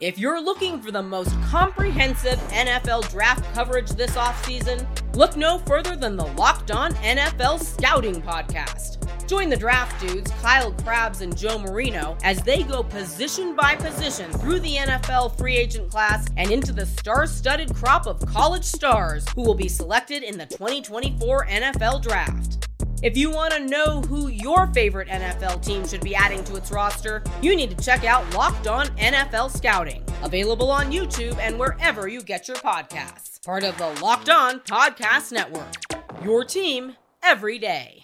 If 0.00 0.18
you're 0.18 0.42
looking 0.42 0.82
for 0.82 0.90
the 0.90 1.02
most 1.02 1.30
comprehensive 1.42 2.40
NFL 2.50 3.08
draft 3.10 3.44
coverage 3.54 3.90
this 3.90 4.16
offseason, 4.16 4.84
look 5.14 5.36
no 5.36 5.58
further 5.58 5.94
than 5.94 6.16
the 6.16 6.26
Locked 6.26 6.72
On 6.72 6.92
NFL 6.94 7.62
Scouting 7.62 8.20
Podcast. 8.20 8.96
Join 9.28 9.48
the 9.48 9.56
draft 9.56 10.00
dudes, 10.00 10.32
Kyle 10.42 10.72
Crabbs 10.72 11.20
and 11.20 11.36
Joe 11.36 11.58
Marino, 11.58 12.16
as 12.24 12.42
they 12.42 12.64
go 12.64 12.82
position 12.82 13.54
by 13.54 13.76
position 13.76 14.32
through 14.32 14.58
the 14.58 14.74
NFL 14.74 15.38
free 15.38 15.56
agent 15.56 15.88
class 15.88 16.26
and 16.36 16.50
into 16.50 16.72
the 16.72 16.86
star 16.86 17.28
studded 17.28 17.72
crop 17.76 18.08
of 18.08 18.24
college 18.26 18.64
stars 18.64 19.24
who 19.36 19.42
will 19.42 19.54
be 19.54 19.68
selected 19.68 20.24
in 20.24 20.36
the 20.36 20.46
2024 20.46 21.46
NFL 21.46 22.02
Draft. 22.02 22.68
If 23.00 23.16
you 23.16 23.30
want 23.30 23.52
to 23.52 23.60
know 23.60 24.00
who 24.00 24.26
your 24.26 24.66
favorite 24.74 25.06
NFL 25.06 25.64
team 25.64 25.86
should 25.86 26.00
be 26.00 26.16
adding 26.16 26.42
to 26.42 26.56
its 26.56 26.72
roster, 26.72 27.22
you 27.40 27.54
need 27.54 27.70
to 27.70 27.84
check 27.84 28.02
out 28.02 28.34
Locked 28.34 28.66
On 28.66 28.88
NFL 28.96 29.56
Scouting, 29.56 30.04
available 30.24 30.68
on 30.68 30.90
YouTube 30.90 31.38
and 31.38 31.60
wherever 31.60 32.08
you 32.08 32.20
get 32.22 32.48
your 32.48 32.56
podcasts. 32.56 33.40
Part 33.44 33.62
of 33.62 33.78
the 33.78 33.88
Locked 34.02 34.30
On 34.30 34.58
Podcast 34.60 35.30
Network. 35.30 35.76
Your 36.24 36.44
team 36.44 36.96
every 37.22 37.60
day. 37.60 38.02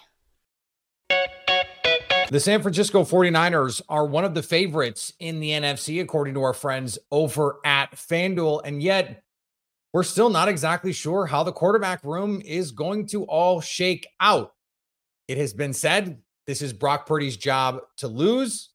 The 1.09 2.39
San 2.39 2.61
Francisco 2.61 3.03
49ers 3.03 3.81
are 3.89 4.05
one 4.05 4.23
of 4.23 4.33
the 4.33 4.43
favorites 4.43 5.11
in 5.19 5.41
the 5.41 5.49
NFC, 5.49 6.01
according 6.01 6.35
to 6.35 6.43
our 6.43 6.53
friends 6.53 6.97
over 7.11 7.57
at 7.65 7.91
FanDuel. 7.97 8.61
And 8.63 8.81
yet, 8.81 9.23
we're 9.91 10.03
still 10.03 10.29
not 10.29 10.47
exactly 10.47 10.93
sure 10.93 11.25
how 11.25 11.43
the 11.43 11.51
quarterback 11.51 12.01
room 12.05 12.41
is 12.45 12.71
going 12.71 13.07
to 13.07 13.25
all 13.25 13.59
shake 13.59 14.07
out. 14.21 14.54
It 15.27 15.37
has 15.37 15.53
been 15.53 15.73
said 15.73 16.21
this 16.47 16.61
is 16.61 16.73
Brock 16.73 17.07
Purdy's 17.07 17.37
job 17.37 17.81
to 17.97 18.07
lose. 18.07 18.69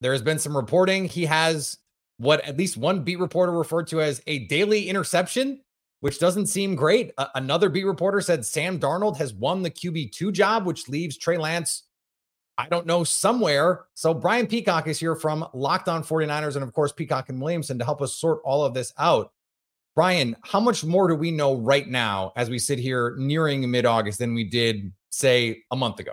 There 0.00 0.12
has 0.12 0.22
been 0.22 0.38
some 0.38 0.56
reporting. 0.56 1.06
He 1.06 1.26
has 1.26 1.78
what 2.18 2.44
at 2.44 2.56
least 2.56 2.76
one 2.76 3.04
beat 3.04 3.18
reporter 3.18 3.52
referred 3.52 3.86
to 3.88 4.00
as 4.00 4.20
a 4.26 4.46
daily 4.46 4.88
interception, 4.88 5.60
which 6.00 6.18
doesn't 6.18 6.46
seem 6.46 6.74
great. 6.74 7.12
Another 7.34 7.68
beat 7.68 7.84
reporter 7.84 8.20
said 8.20 8.44
Sam 8.44 8.78
Darnold 8.78 9.16
has 9.18 9.32
won 9.32 9.62
the 9.62 9.70
QB2 9.70 10.32
job, 10.32 10.66
which 10.66 10.88
leaves 10.88 11.16
Trey 11.16 11.38
Lance, 11.38 11.84
I 12.56 12.68
don't 12.68 12.86
know, 12.86 13.04
somewhere. 13.04 13.86
So 13.94 14.12
Brian 14.12 14.48
Peacock 14.48 14.88
is 14.88 14.98
here 14.98 15.14
from 15.14 15.46
Locked 15.54 15.88
On 15.88 16.02
49ers 16.02 16.56
and, 16.56 16.64
of 16.64 16.72
course, 16.72 16.92
Peacock 16.92 17.28
and 17.28 17.40
Williamson 17.40 17.78
to 17.78 17.84
help 17.84 18.02
us 18.02 18.14
sort 18.14 18.40
all 18.44 18.64
of 18.64 18.74
this 18.74 18.92
out. 18.98 19.32
Brian, 19.98 20.36
how 20.44 20.60
much 20.60 20.84
more 20.84 21.08
do 21.08 21.16
we 21.16 21.32
know 21.32 21.56
right 21.56 21.88
now 21.88 22.30
as 22.36 22.48
we 22.48 22.56
sit 22.60 22.78
here 22.78 23.16
nearing 23.18 23.68
mid 23.68 23.84
August 23.84 24.20
than 24.20 24.32
we 24.32 24.44
did 24.44 24.92
say 25.10 25.64
a 25.72 25.76
month 25.76 25.98
ago? 25.98 26.12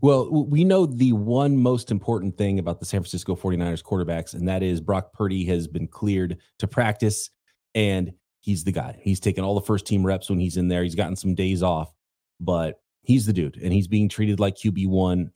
Well, 0.00 0.30
we 0.30 0.62
know 0.62 0.86
the 0.86 1.14
one 1.14 1.56
most 1.56 1.90
important 1.90 2.38
thing 2.38 2.60
about 2.60 2.78
the 2.78 2.86
San 2.86 3.00
Francisco 3.00 3.34
49ers 3.34 3.82
quarterbacks, 3.82 4.34
and 4.34 4.46
that 4.46 4.62
is 4.62 4.80
Brock 4.80 5.12
Purdy 5.12 5.44
has 5.46 5.66
been 5.66 5.88
cleared 5.88 6.38
to 6.60 6.68
practice, 6.68 7.28
and 7.74 8.12
he's 8.38 8.62
the 8.62 8.70
guy. 8.70 8.96
He's 9.02 9.18
taken 9.18 9.42
all 9.42 9.56
the 9.56 9.66
first 9.66 9.84
team 9.84 10.06
reps 10.06 10.30
when 10.30 10.38
he's 10.38 10.56
in 10.56 10.68
there. 10.68 10.84
He's 10.84 10.94
gotten 10.94 11.16
some 11.16 11.34
days 11.34 11.60
off, 11.60 11.92
but 12.38 12.76
he's 13.02 13.26
the 13.26 13.32
dude, 13.32 13.56
and 13.56 13.72
he's 13.72 13.88
being 13.88 14.08
treated 14.08 14.38
like 14.38 14.54
QB1. 14.54 15.28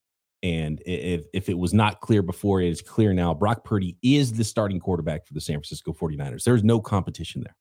And 0.44 0.80
if, 0.86 1.22
if 1.34 1.48
it 1.48 1.58
was 1.58 1.74
not 1.74 2.00
clear 2.00 2.22
before, 2.22 2.60
it 2.60 2.68
is 2.68 2.80
clear 2.80 3.12
now. 3.12 3.34
Brock 3.34 3.64
Purdy 3.64 3.96
is 4.04 4.32
the 4.32 4.44
starting 4.44 4.78
quarterback 4.78 5.26
for 5.26 5.34
the 5.34 5.40
San 5.40 5.56
Francisco 5.56 5.92
49ers. 5.92 6.44
There's 6.44 6.62
no 6.62 6.80
competition 6.80 7.42
there. 7.42 7.56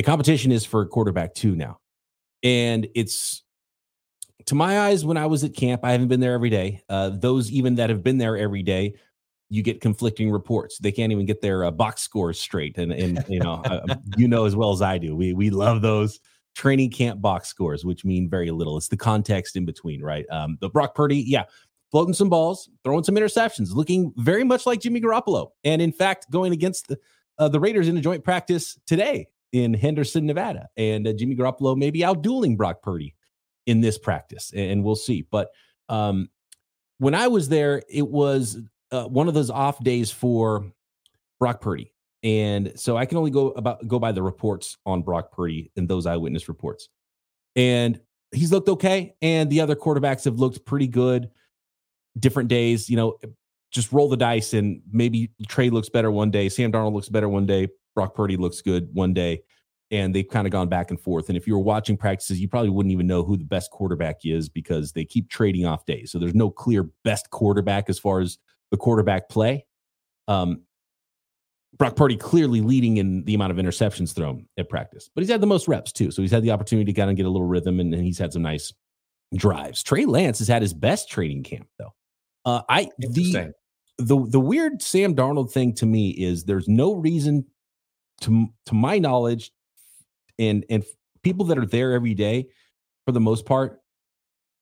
The 0.00 0.04
competition 0.04 0.50
is 0.50 0.64
for 0.64 0.86
quarterback 0.86 1.34
two 1.34 1.54
now. 1.54 1.78
And 2.42 2.88
it's 2.94 3.42
to 4.46 4.54
my 4.54 4.80
eyes, 4.80 5.04
when 5.04 5.18
I 5.18 5.26
was 5.26 5.44
at 5.44 5.54
camp, 5.54 5.84
I 5.84 5.92
haven't 5.92 6.08
been 6.08 6.20
there 6.20 6.32
every 6.32 6.48
day. 6.48 6.80
Uh, 6.88 7.10
those 7.10 7.50
even 7.52 7.74
that 7.74 7.90
have 7.90 8.02
been 8.02 8.16
there 8.16 8.34
every 8.38 8.62
day, 8.62 8.94
you 9.50 9.62
get 9.62 9.82
conflicting 9.82 10.30
reports. 10.30 10.78
They 10.78 10.90
can't 10.90 11.12
even 11.12 11.26
get 11.26 11.42
their 11.42 11.66
uh, 11.66 11.70
box 11.70 12.00
scores 12.00 12.40
straight, 12.40 12.78
and 12.78 12.92
and 12.92 13.22
you 13.28 13.40
know, 13.40 13.60
uh, 13.66 13.96
you 14.16 14.26
know 14.26 14.46
as 14.46 14.56
well 14.56 14.72
as 14.72 14.80
I 14.80 14.96
do. 14.96 15.14
We 15.14 15.34
we 15.34 15.50
love 15.50 15.82
those 15.82 16.18
training 16.54 16.92
camp 16.92 17.20
box 17.20 17.48
scores, 17.48 17.84
which 17.84 18.02
mean 18.02 18.26
very 18.26 18.50
little. 18.50 18.78
It's 18.78 18.88
the 18.88 18.96
context 18.96 19.54
in 19.54 19.66
between, 19.66 20.00
right? 20.00 20.24
Um, 20.30 20.56
the 20.62 20.70
Brock 20.70 20.94
Purdy, 20.94 21.22
yeah, 21.26 21.44
floating 21.90 22.14
some 22.14 22.30
balls, 22.30 22.70
throwing 22.84 23.04
some 23.04 23.16
interceptions, 23.16 23.74
looking 23.74 24.14
very 24.16 24.44
much 24.44 24.64
like 24.64 24.80
Jimmy 24.80 25.02
Garoppolo, 25.02 25.50
and 25.62 25.82
in 25.82 25.92
fact, 25.92 26.30
going 26.30 26.54
against 26.54 26.88
the 26.88 26.98
uh, 27.38 27.48
the 27.48 27.60
Raiders 27.60 27.86
in 27.86 27.98
a 27.98 28.00
joint 28.00 28.24
practice 28.24 28.80
today 28.86 29.26
in 29.52 29.74
Henderson, 29.74 30.26
Nevada, 30.26 30.68
and 30.76 31.06
uh, 31.06 31.12
Jimmy 31.12 31.34
Garoppolo 31.34 31.76
maybe 31.76 32.00
outdueling 32.00 32.56
Brock 32.56 32.82
Purdy 32.82 33.14
in 33.66 33.80
this 33.80 33.98
practice, 33.98 34.52
and 34.54 34.82
we'll 34.82 34.96
see. 34.96 35.26
But 35.30 35.50
um, 35.88 36.28
when 36.98 37.14
I 37.14 37.28
was 37.28 37.48
there, 37.48 37.82
it 37.88 38.08
was 38.08 38.58
uh, 38.90 39.04
one 39.04 39.28
of 39.28 39.34
those 39.34 39.50
off 39.50 39.82
days 39.82 40.10
for 40.10 40.64
Brock 41.38 41.60
Purdy, 41.60 41.92
and 42.22 42.72
so 42.76 42.96
I 42.96 43.06
can 43.06 43.18
only 43.18 43.30
go 43.30 43.48
about 43.50 43.86
go 43.88 43.98
by 43.98 44.12
the 44.12 44.22
reports 44.22 44.76
on 44.86 45.02
Brock 45.02 45.32
Purdy 45.32 45.70
and 45.76 45.88
those 45.88 46.06
eyewitness 46.06 46.48
reports. 46.48 46.88
And 47.56 48.00
he's 48.32 48.52
looked 48.52 48.68
okay, 48.68 49.14
and 49.20 49.50
the 49.50 49.60
other 49.60 49.74
quarterbacks 49.74 50.24
have 50.24 50.38
looked 50.38 50.64
pretty 50.64 50.86
good. 50.86 51.30
Different 52.18 52.48
days, 52.48 52.88
you 52.88 52.96
know, 52.96 53.18
just 53.70 53.92
roll 53.92 54.08
the 54.08 54.16
dice, 54.16 54.52
and 54.52 54.82
maybe 54.92 55.30
Trey 55.48 55.70
looks 55.70 55.88
better 55.88 56.10
one 56.10 56.30
day, 56.30 56.48
Sam 56.48 56.72
Darnold 56.72 56.92
looks 56.92 57.08
better 57.08 57.28
one 57.28 57.46
day, 57.46 57.68
Brock 58.00 58.14
Purdy 58.14 58.38
looks 58.38 58.62
good 58.62 58.88
one 58.94 59.12
day 59.12 59.42
and 59.90 60.14
they've 60.14 60.26
kind 60.26 60.46
of 60.46 60.52
gone 60.52 60.70
back 60.70 60.88
and 60.88 60.98
forth. 60.98 61.28
And 61.28 61.36
if 61.36 61.46
you 61.46 61.52
were 61.52 61.62
watching 61.62 61.98
practices, 61.98 62.40
you 62.40 62.48
probably 62.48 62.70
wouldn't 62.70 62.94
even 62.94 63.06
know 63.06 63.22
who 63.22 63.36
the 63.36 63.44
best 63.44 63.70
quarterback 63.70 64.20
is 64.24 64.48
because 64.48 64.92
they 64.92 65.04
keep 65.04 65.28
trading 65.28 65.66
off 65.66 65.84
days. 65.84 66.10
So 66.10 66.18
there's 66.18 66.34
no 66.34 66.48
clear 66.48 66.88
best 67.04 67.28
quarterback 67.28 67.90
as 67.90 67.98
far 67.98 68.20
as 68.20 68.38
the 68.70 68.78
quarterback 68.78 69.28
play. 69.28 69.66
Um, 70.28 70.62
Brock 71.76 71.94
Purdy 71.94 72.16
clearly 72.16 72.62
leading 72.62 72.96
in 72.96 73.22
the 73.24 73.34
amount 73.34 73.52
of 73.52 73.58
interceptions 73.58 74.14
thrown 74.14 74.46
at 74.56 74.70
practice, 74.70 75.10
but 75.14 75.20
he's 75.20 75.30
had 75.30 75.42
the 75.42 75.46
most 75.46 75.68
reps 75.68 75.92
too. 75.92 76.10
So 76.10 76.22
he's 76.22 76.30
had 76.30 76.42
the 76.42 76.52
opportunity 76.52 76.90
to 76.90 76.98
kind 76.98 77.10
of 77.10 77.16
get 77.16 77.26
a 77.26 77.30
little 77.30 77.46
rhythm 77.46 77.80
and, 77.80 77.92
and 77.92 78.02
he's 78.02 78.18
had 78.18 78.32
some 78.32 78.40
nice 78.40 78.72
drives. 79.36 79.82
Trey 79.82 80.06
Lance 80.06 80.38
has 80.38 80.48
had 80.48 80.62
his 80.62 80.72
best 80.72 81.10
training 81.10 81.42
camp 81.42 81.68
though. 81.78 81.92
Uh, 82.46 82.62
I 82.66 82.88
the 82.98 83.52
the 84.00 84.26
the 84.26 84.40
weird 84.40 84.82
Sam 84.82 85.14
Darnold 85.14 85.52
thing 85.52 85.74
to 85.74 85.86
me 85.86 86.10
is 86.10 86.44
there's 86.44 86.68
no 86.68 86.94
reason 86.94 87.44
to 88.20 88.48
to 88.66 88.74
my 88.74 88.98
knowledge 88.98 89.52
and 90.38 90.64
and 90.70 90.84
people 91.22 91.46
that 91.46 91.58
are 91.58 91.66
there 91.66 91.92
every 91.92 92.14
day, 92.14 92.48
for 93.04 93.12
the 93.12 93.20
most 93.20 93.44
part, 93.44 93.80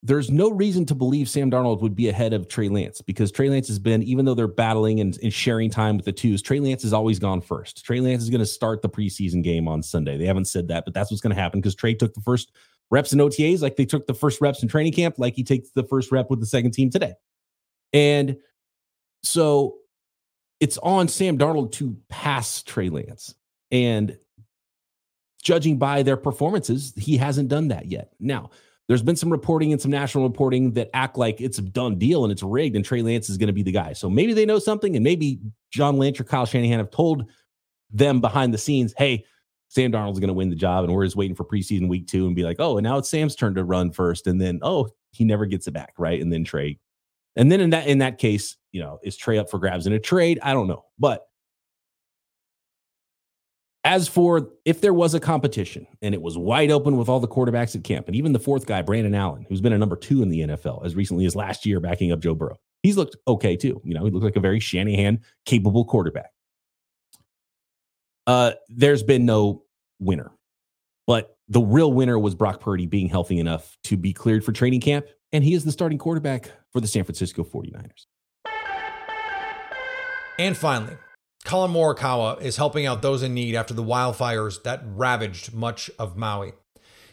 there's 0.02 0.30
no 0.30 0.50
reason 0.50 0.84
to 0.86 0.94
believe 0.94 1.28
Sam 1.28 1.50
Darnold 1.50 1.82
would 1.82 1.96
be 1.96 2.08
ahead 2.08 2.32
of 2.32 2.48
Trey 2.48 2.68
Lance 2.68 3.00
because 3.00 3.32
Trey 3.32 3.50
Lance 3.50 3.66
has 3.68 3.78
been, 3.78 4.02
even 4.02 4.24
though 4.24 4.34
they're 4.34 4.46
battling 4.46 5.00
and, 5.00 5.18
and 5.22 5.32
sharing 5.32 5.70
time 5.70 5.96
with 5.96 6.04
the 6.04 6.12
twos, 6.12 6.40
Trey 6.40 6.60
Lance 6.60 6.82
has 6.82 6.92
always 6.92 7.18
gone 7.18 7.40
first. 7.40 7.84
Trey 7.84 8.00
Lance 8.00 8.22
is 8.22 8.30
going 8.30 8.40
to 8.40 8.46
start 8.46 8.82
the 8.82 8.88
preseason 8.88 9.42
game 9.42 9.66
on 9.66 9.82
Sunday. 9.82 10.16
They 10.16 10.26
haven't 10.26 10.46
said 10.46 10.68
that, 10.68 10.84
but 10.84 10.94
that's 10.94 11.10
what's 11.10 11.20
going 11.20 11.34
to 11.34 11.40
happen 11.40 11.60
because 11.60 11.74
Trey 11.74 11.94
took 11.94 12.14
the 12.14 12.20
first 12.20 12.52
reps 12.90 13.12
in 13.12 13.18
OTAs 13.18 13.60
like 13.60 13.76
they 13.76 13.84
took 13.84 14.06
the 14.06 14.14
first 14.14 14.40
reps 14.40 14.62
in 14.62 14.68
training 14.68 14.92
camp, 14.92 15.16
like 15.18 15.34
he 15.34 15.44
takes 15.44 15.70
the 15.70 15.84
first 15.84 16.12
rep 16.12 16.30
with 16.30 16.40
the 16.40 16.46
second 16.46 16.72
team 16.72 16.90
today. 16.90 17.14
And 17.92 18.36
so 19.24 19.78
it's 20.60 20.78
on 20.78 21.08
Sam 21.08 21.38
Darnold 21.38 21.72
to 21.72 21.96
pass 22.08 22.62
Trey 22.62 22.88
Lance. 22.88 23.34
And 23.70 24.18
judging 25.42 25.78
by 25.78 26.02
their 26.02 26.16
performances, 26.16 26.92
he 26.96 27.16
hasn't 27.16 27.48
done 27.48 27.68
that 27.68 27.86
yet. 27.86 28.12
Now, 28.20 28.50
there's 28.88 29.02
been 29.02 29.16
some 29.16 29.30
reporting 29.30 29.72
and 29.72 29.80
some 29.80 29.90
national 29.90 30.26
reporting 30.26 30.72
that 30.72 30.88
act 30.94 31.18
like 31.18 31.40
it's 31.40 31.58
a 31.58 31.62
done 31.62 31.98
deal 31.98 32.24
and 32.24 32.32
it's 32.32 32.42
rigged 32.42 32.74
and 32.74 32.84
Trey 32.84 33.02
Lance 33.02 33.28
is 33.28 33.36
going 33.36 33.48
to 33.48 33.52
be 33.52 33.62
the 33.62 33.72
guy. 33.72 33.92
So 33.92 34.08
maybe 34.08 34.32
they 34.32 34.46
know 34.46 34.58
something 34.58 34.96
and 34.96 35.04
maybe 35.04 35.40
John 35.70 35.98
Lynch 35.98 36.20
or 36.20 36.24
Kyle 36.24 36.46
Shanahan 36.46 36.78
have 36.78 36.90
told 36.90 37.30
them 37.90 38.20
behind 38.20 38.54
the 38.54 38.58
scenes, 38.58 38.94
hey, 38.96 39.24
Sam 39.68 39.92
Darnold's 39.92 40.18
going 40.18 40.28
to 40.28 40.34
win 40.34 40.48
the 40.48 40.56
job, 40.56 40.84
and 40.84 40.92
we're 40.94 41.04
just 41.04 41.16
waiting 41.16 41.36
for 41.36 41.44
preseason 41.44 41.88
week 41.88 42.06
two 42.06 42.26
and 42.26 42.34
be 42.34 42.42
like, 42.42 42.56
oh, 42.58 42.78
and 42.78 42.84
now 42.84 42.96
it's 42.98 43.08
Sam's 43.08 43.36
turn 43.36 43.54
to 43.54 43.64
run 43.64 43.92
first, 43.92 44.26
and 44.26 44.40
then 44.40 44.60
oh, 44.62 44.88
he 45.10 45.24
never 45.24 45.46
gets 45.46 45.66
it 45.66 45.72
back, 45.72 45.92
right? 45.98 46.20
And 46.20 46.32
then 46.32 46.44
Trey, 46.44 46.78
and 47.36 47.52
then 47.52 47.60
in 47.60 47.70
that 47.70 47.86
in 47.86 47.98
that 47.98 48.18
case, 48.18 48.56
you 48.72 48.80
know, 48.80 48.98
is 49.02 49.16
Trey 49.16 49.38
up 49.38 49.50
for 49.50 49.58
grabs 49.58 49.86
in 49.86 49.92
a 49.92 49.98
trade? 49.98 50.38
I 50.42 50.54
don't 50.54 50.68
know, 50.68 50.86
but 50.98 51.27
as 53.84 54.08
for 54.08 54.50
if 54.64 54.80
there 54.80 54.92
was 54.92 55.14
a 55.14 55.20
competition 55.20 55.86
and 56.02 56.14
it 56.14 56.20
was 56.20 56.36
wide 56.36 56.70
open 56.70 56.96
with 56.96 57.08
all 57.08 57.20
the 57.20 57.28
quarterbacks 57.28 57.76
at 57.76 57.84
camp, 57.84 58.06
and 58.06 58.16
even 58.16 58.32
the 58.32 58.38
fourth 58.38 58.66
guy, 58.66 58.82
Brandon 58.82 59.14
Allen, 59.14 59.46
who's 59.48 59.60
been 59.60 59.72
a 59.72 59.78
number 59.78 59.96
two 59.96 60.22
in 60.22 60.28
the 60.28 60.40
NFL 60.40 60.84
as 60.84 60.94
recently 60.94 61.26
as 61.26 61.36
last 61.36 61.64
year, 61.64 61.80
backing 61.80 62.12
up 62.12 62.20
Joe 62.20 62.34
Burrow, 62.34 62.58
he's 62.82 62.96
looked 62.96 63.16
okay 63.26 63.56
too. 63.56 63.80
You 63.84 63.94
know, 63.94 64.04
he 64.04 64.10
looked 64.10 64.24
like 64.24 64.36
a 64.36 64.40
very 64.40 64.60
Shanahan 64.60 65.20
capable 65.44 65.84
quarterback. 65.84 66.30
Uh, 68.26 68.52
there's 68.68 69.02
been 69.02 69.24
no 69.24 69.62
winner, 70.00 70.32
but 71.06 71.36
the 71.48 71.60
real 71.60 71.92
winner 71.92 72.18
was 72.18 72.34
Brock 72.34 72.60
Purdy 72.60 72.86
being 72.86 73.08
healthy 73.08 73.38
enough 73.38 73.78
to 73.84 73.96
be 73.96 74.12
cleared 74.12 74.44
for 74.44 74.52
training 74.52 74.80
camp, 74.80 75.06
and 75.32 75.42
he 75.42 75.54
is 75.54 75.64
the 75.64 75.72
starting 75.72 75.98
quarterback 75.98 76.50
for 76.72 76.80
the 76.80 76.86
San 76.86 77.04
Francisco 77.04 77.42
49ers. 77.42 78.06
And 80.38 80.56
finally, 80.56 80.96
Collin 81.48 81.70
Morikawa 81.70 82.42
is 82.42 82.58
helping 82.58 82.84
out 82.84 83.00
those 83.00 83.22
in 83.22 83.32
need 83.32 83.54
after 83.54 83.72
the 83.72 83.82
wildfires 83.82 84.62
that 84.64 84.82
ravaged 84.84 85.54
much 85.54 85.90
of 85.98 86.14
Maui. 86.14 86.52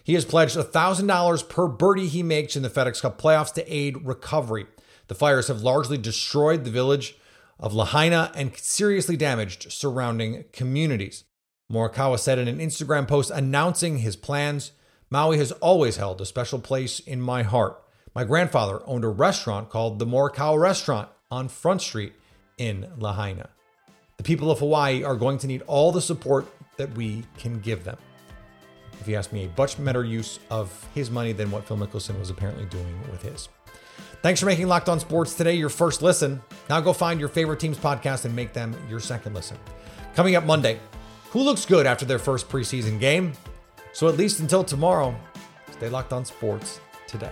He 0.04 0.14
has 0.16 0.26
pledged 0.26 0.58
$1,000 0.58 1.48
per 1.48 1.68
birdie 1.70 2.10
he 2.10 2.22
makes 2.22 2.58
in 2.58 2.62
the 2.62 2.70
FedEx 2.70 3.02
Cup 3.02 3.18
playoffs 3.18 3.54
to 3.54 3.74
aid 3.74 4.06
recovery. 4.06 4.66
The 5.08 5.16
fires 5.16 5.48
have 5.48 5.62
largely 5.62 5.98
destroyed 5.98 6.66
the 6.66 6.70
village 6.70 7.16
of 7.62 7.74
Lahaina 7.74 8.34
and 8.36 8.54
seriously 8.58 9.16
damaged 9.16 9.72
surrounding 9.72 10.44
communities. 10.52 11.24
Morikawa 11.72 12.20
said 12.20 12.38
in 12.38 12.50
an 12.50 12.60
Instagram 12.60 13.08
post 13.08 13.32
announcing 13.32 14.00
his 14.00 14.18
plans 14.18 14.74
Maui 15.10 15.38
has 15.38 15.54
always 15.54 15.96
held 15.96 16.20
a 16.20 16.26
special 16.26 16.60
place 16.60 17.00
in 17.00 17.22
my 17.22 17.44
heart. 17.44 17.82
My 18.14 18.26
grandfather 18.26 18.82
owned 18.86 19.06
a 19.06 19.08
restaurant 19.08 19.70
called 19.70 19.98
the 19.98 20.06
Morikawa 20.06 20.60
Restaurant 20.60 21.08
on 21.32 21.48
Front 21.48 21.84
Street 21.84 22.12
in 22.58 22.92
Lahaina. 22.98 23.52
People 24.26 24.50
of 24.50 24.58
Hawaii 24.58 25.04
are 25.04 25.16
going 25.16 25.38
to 25.38 25.46
need 25.46 25.62
all 25.68 25.92
the 25.92 26.02
support 26.02 26.48
that 26.78 26.92
we 26.98 27.24
can 27.38 27.60
give 27.60 27.84
them. 27.84 27.96
If 29.00 29.08
you 29.08 29.16
ask 29.16 29.32
me, 29.32 29.46
a 29.46 29.50
much 29.56 29.82
better 29.82 30.04
use 30.04 30.40
of 30.50 30.88
his 30.96 31.12
money 31.12 31.32
than 31.32 31.52
what 31.52 31.68
Phil 31.68 31.78
Mickelson 31.78 32.18
was 32.20 32.32
apparently 32.32 32.66
doing 32.66 33.00
with 33.12 33.22
his. 33.22 33.50
Thanks 34.24 34.40
for 34.40 34.48
making 34.48 34.68
Locked 34.68 34.90
On 34.90 35.00
Sports 35.00 35.36
today 35.36 35.54
your 35.54 35.70
first 35.70 36.02
listen. 36.02 36.42
Now 36.72 36.82
go 36.82 36.92
find 36.92 37.20
your 37.20 37.30
favorite 37.30 37.60
team's 37.60 37.78
podcast 37.78 38.26
and 38.26 38.36
make 38.36 38.52
them 38.52 38.76
your 38.90 39.00
second 39.00 39.36
listen. 39.36 39.58
Coming 40.16 40.36
up 40.36 40.44
Monday, 40.44 40.80
who 41.30 41.44
looks 41.44 41.64
good 41.64 41.86
after 41.86 42.04
their 42.04 42.18
first 42.18 42.50
preseason 42.50 43.00
game? 43.00 43.34
So 43.94 44.08
at 44.10 44.18
least 44.18 44.40
until 44.40 44.64
tomorrow, 44.64 45.16
stay 45.72 45.88
locked 45.88 46.14
on 46.14 46.26
sports 46.26 46.80
today. 47.06 47.32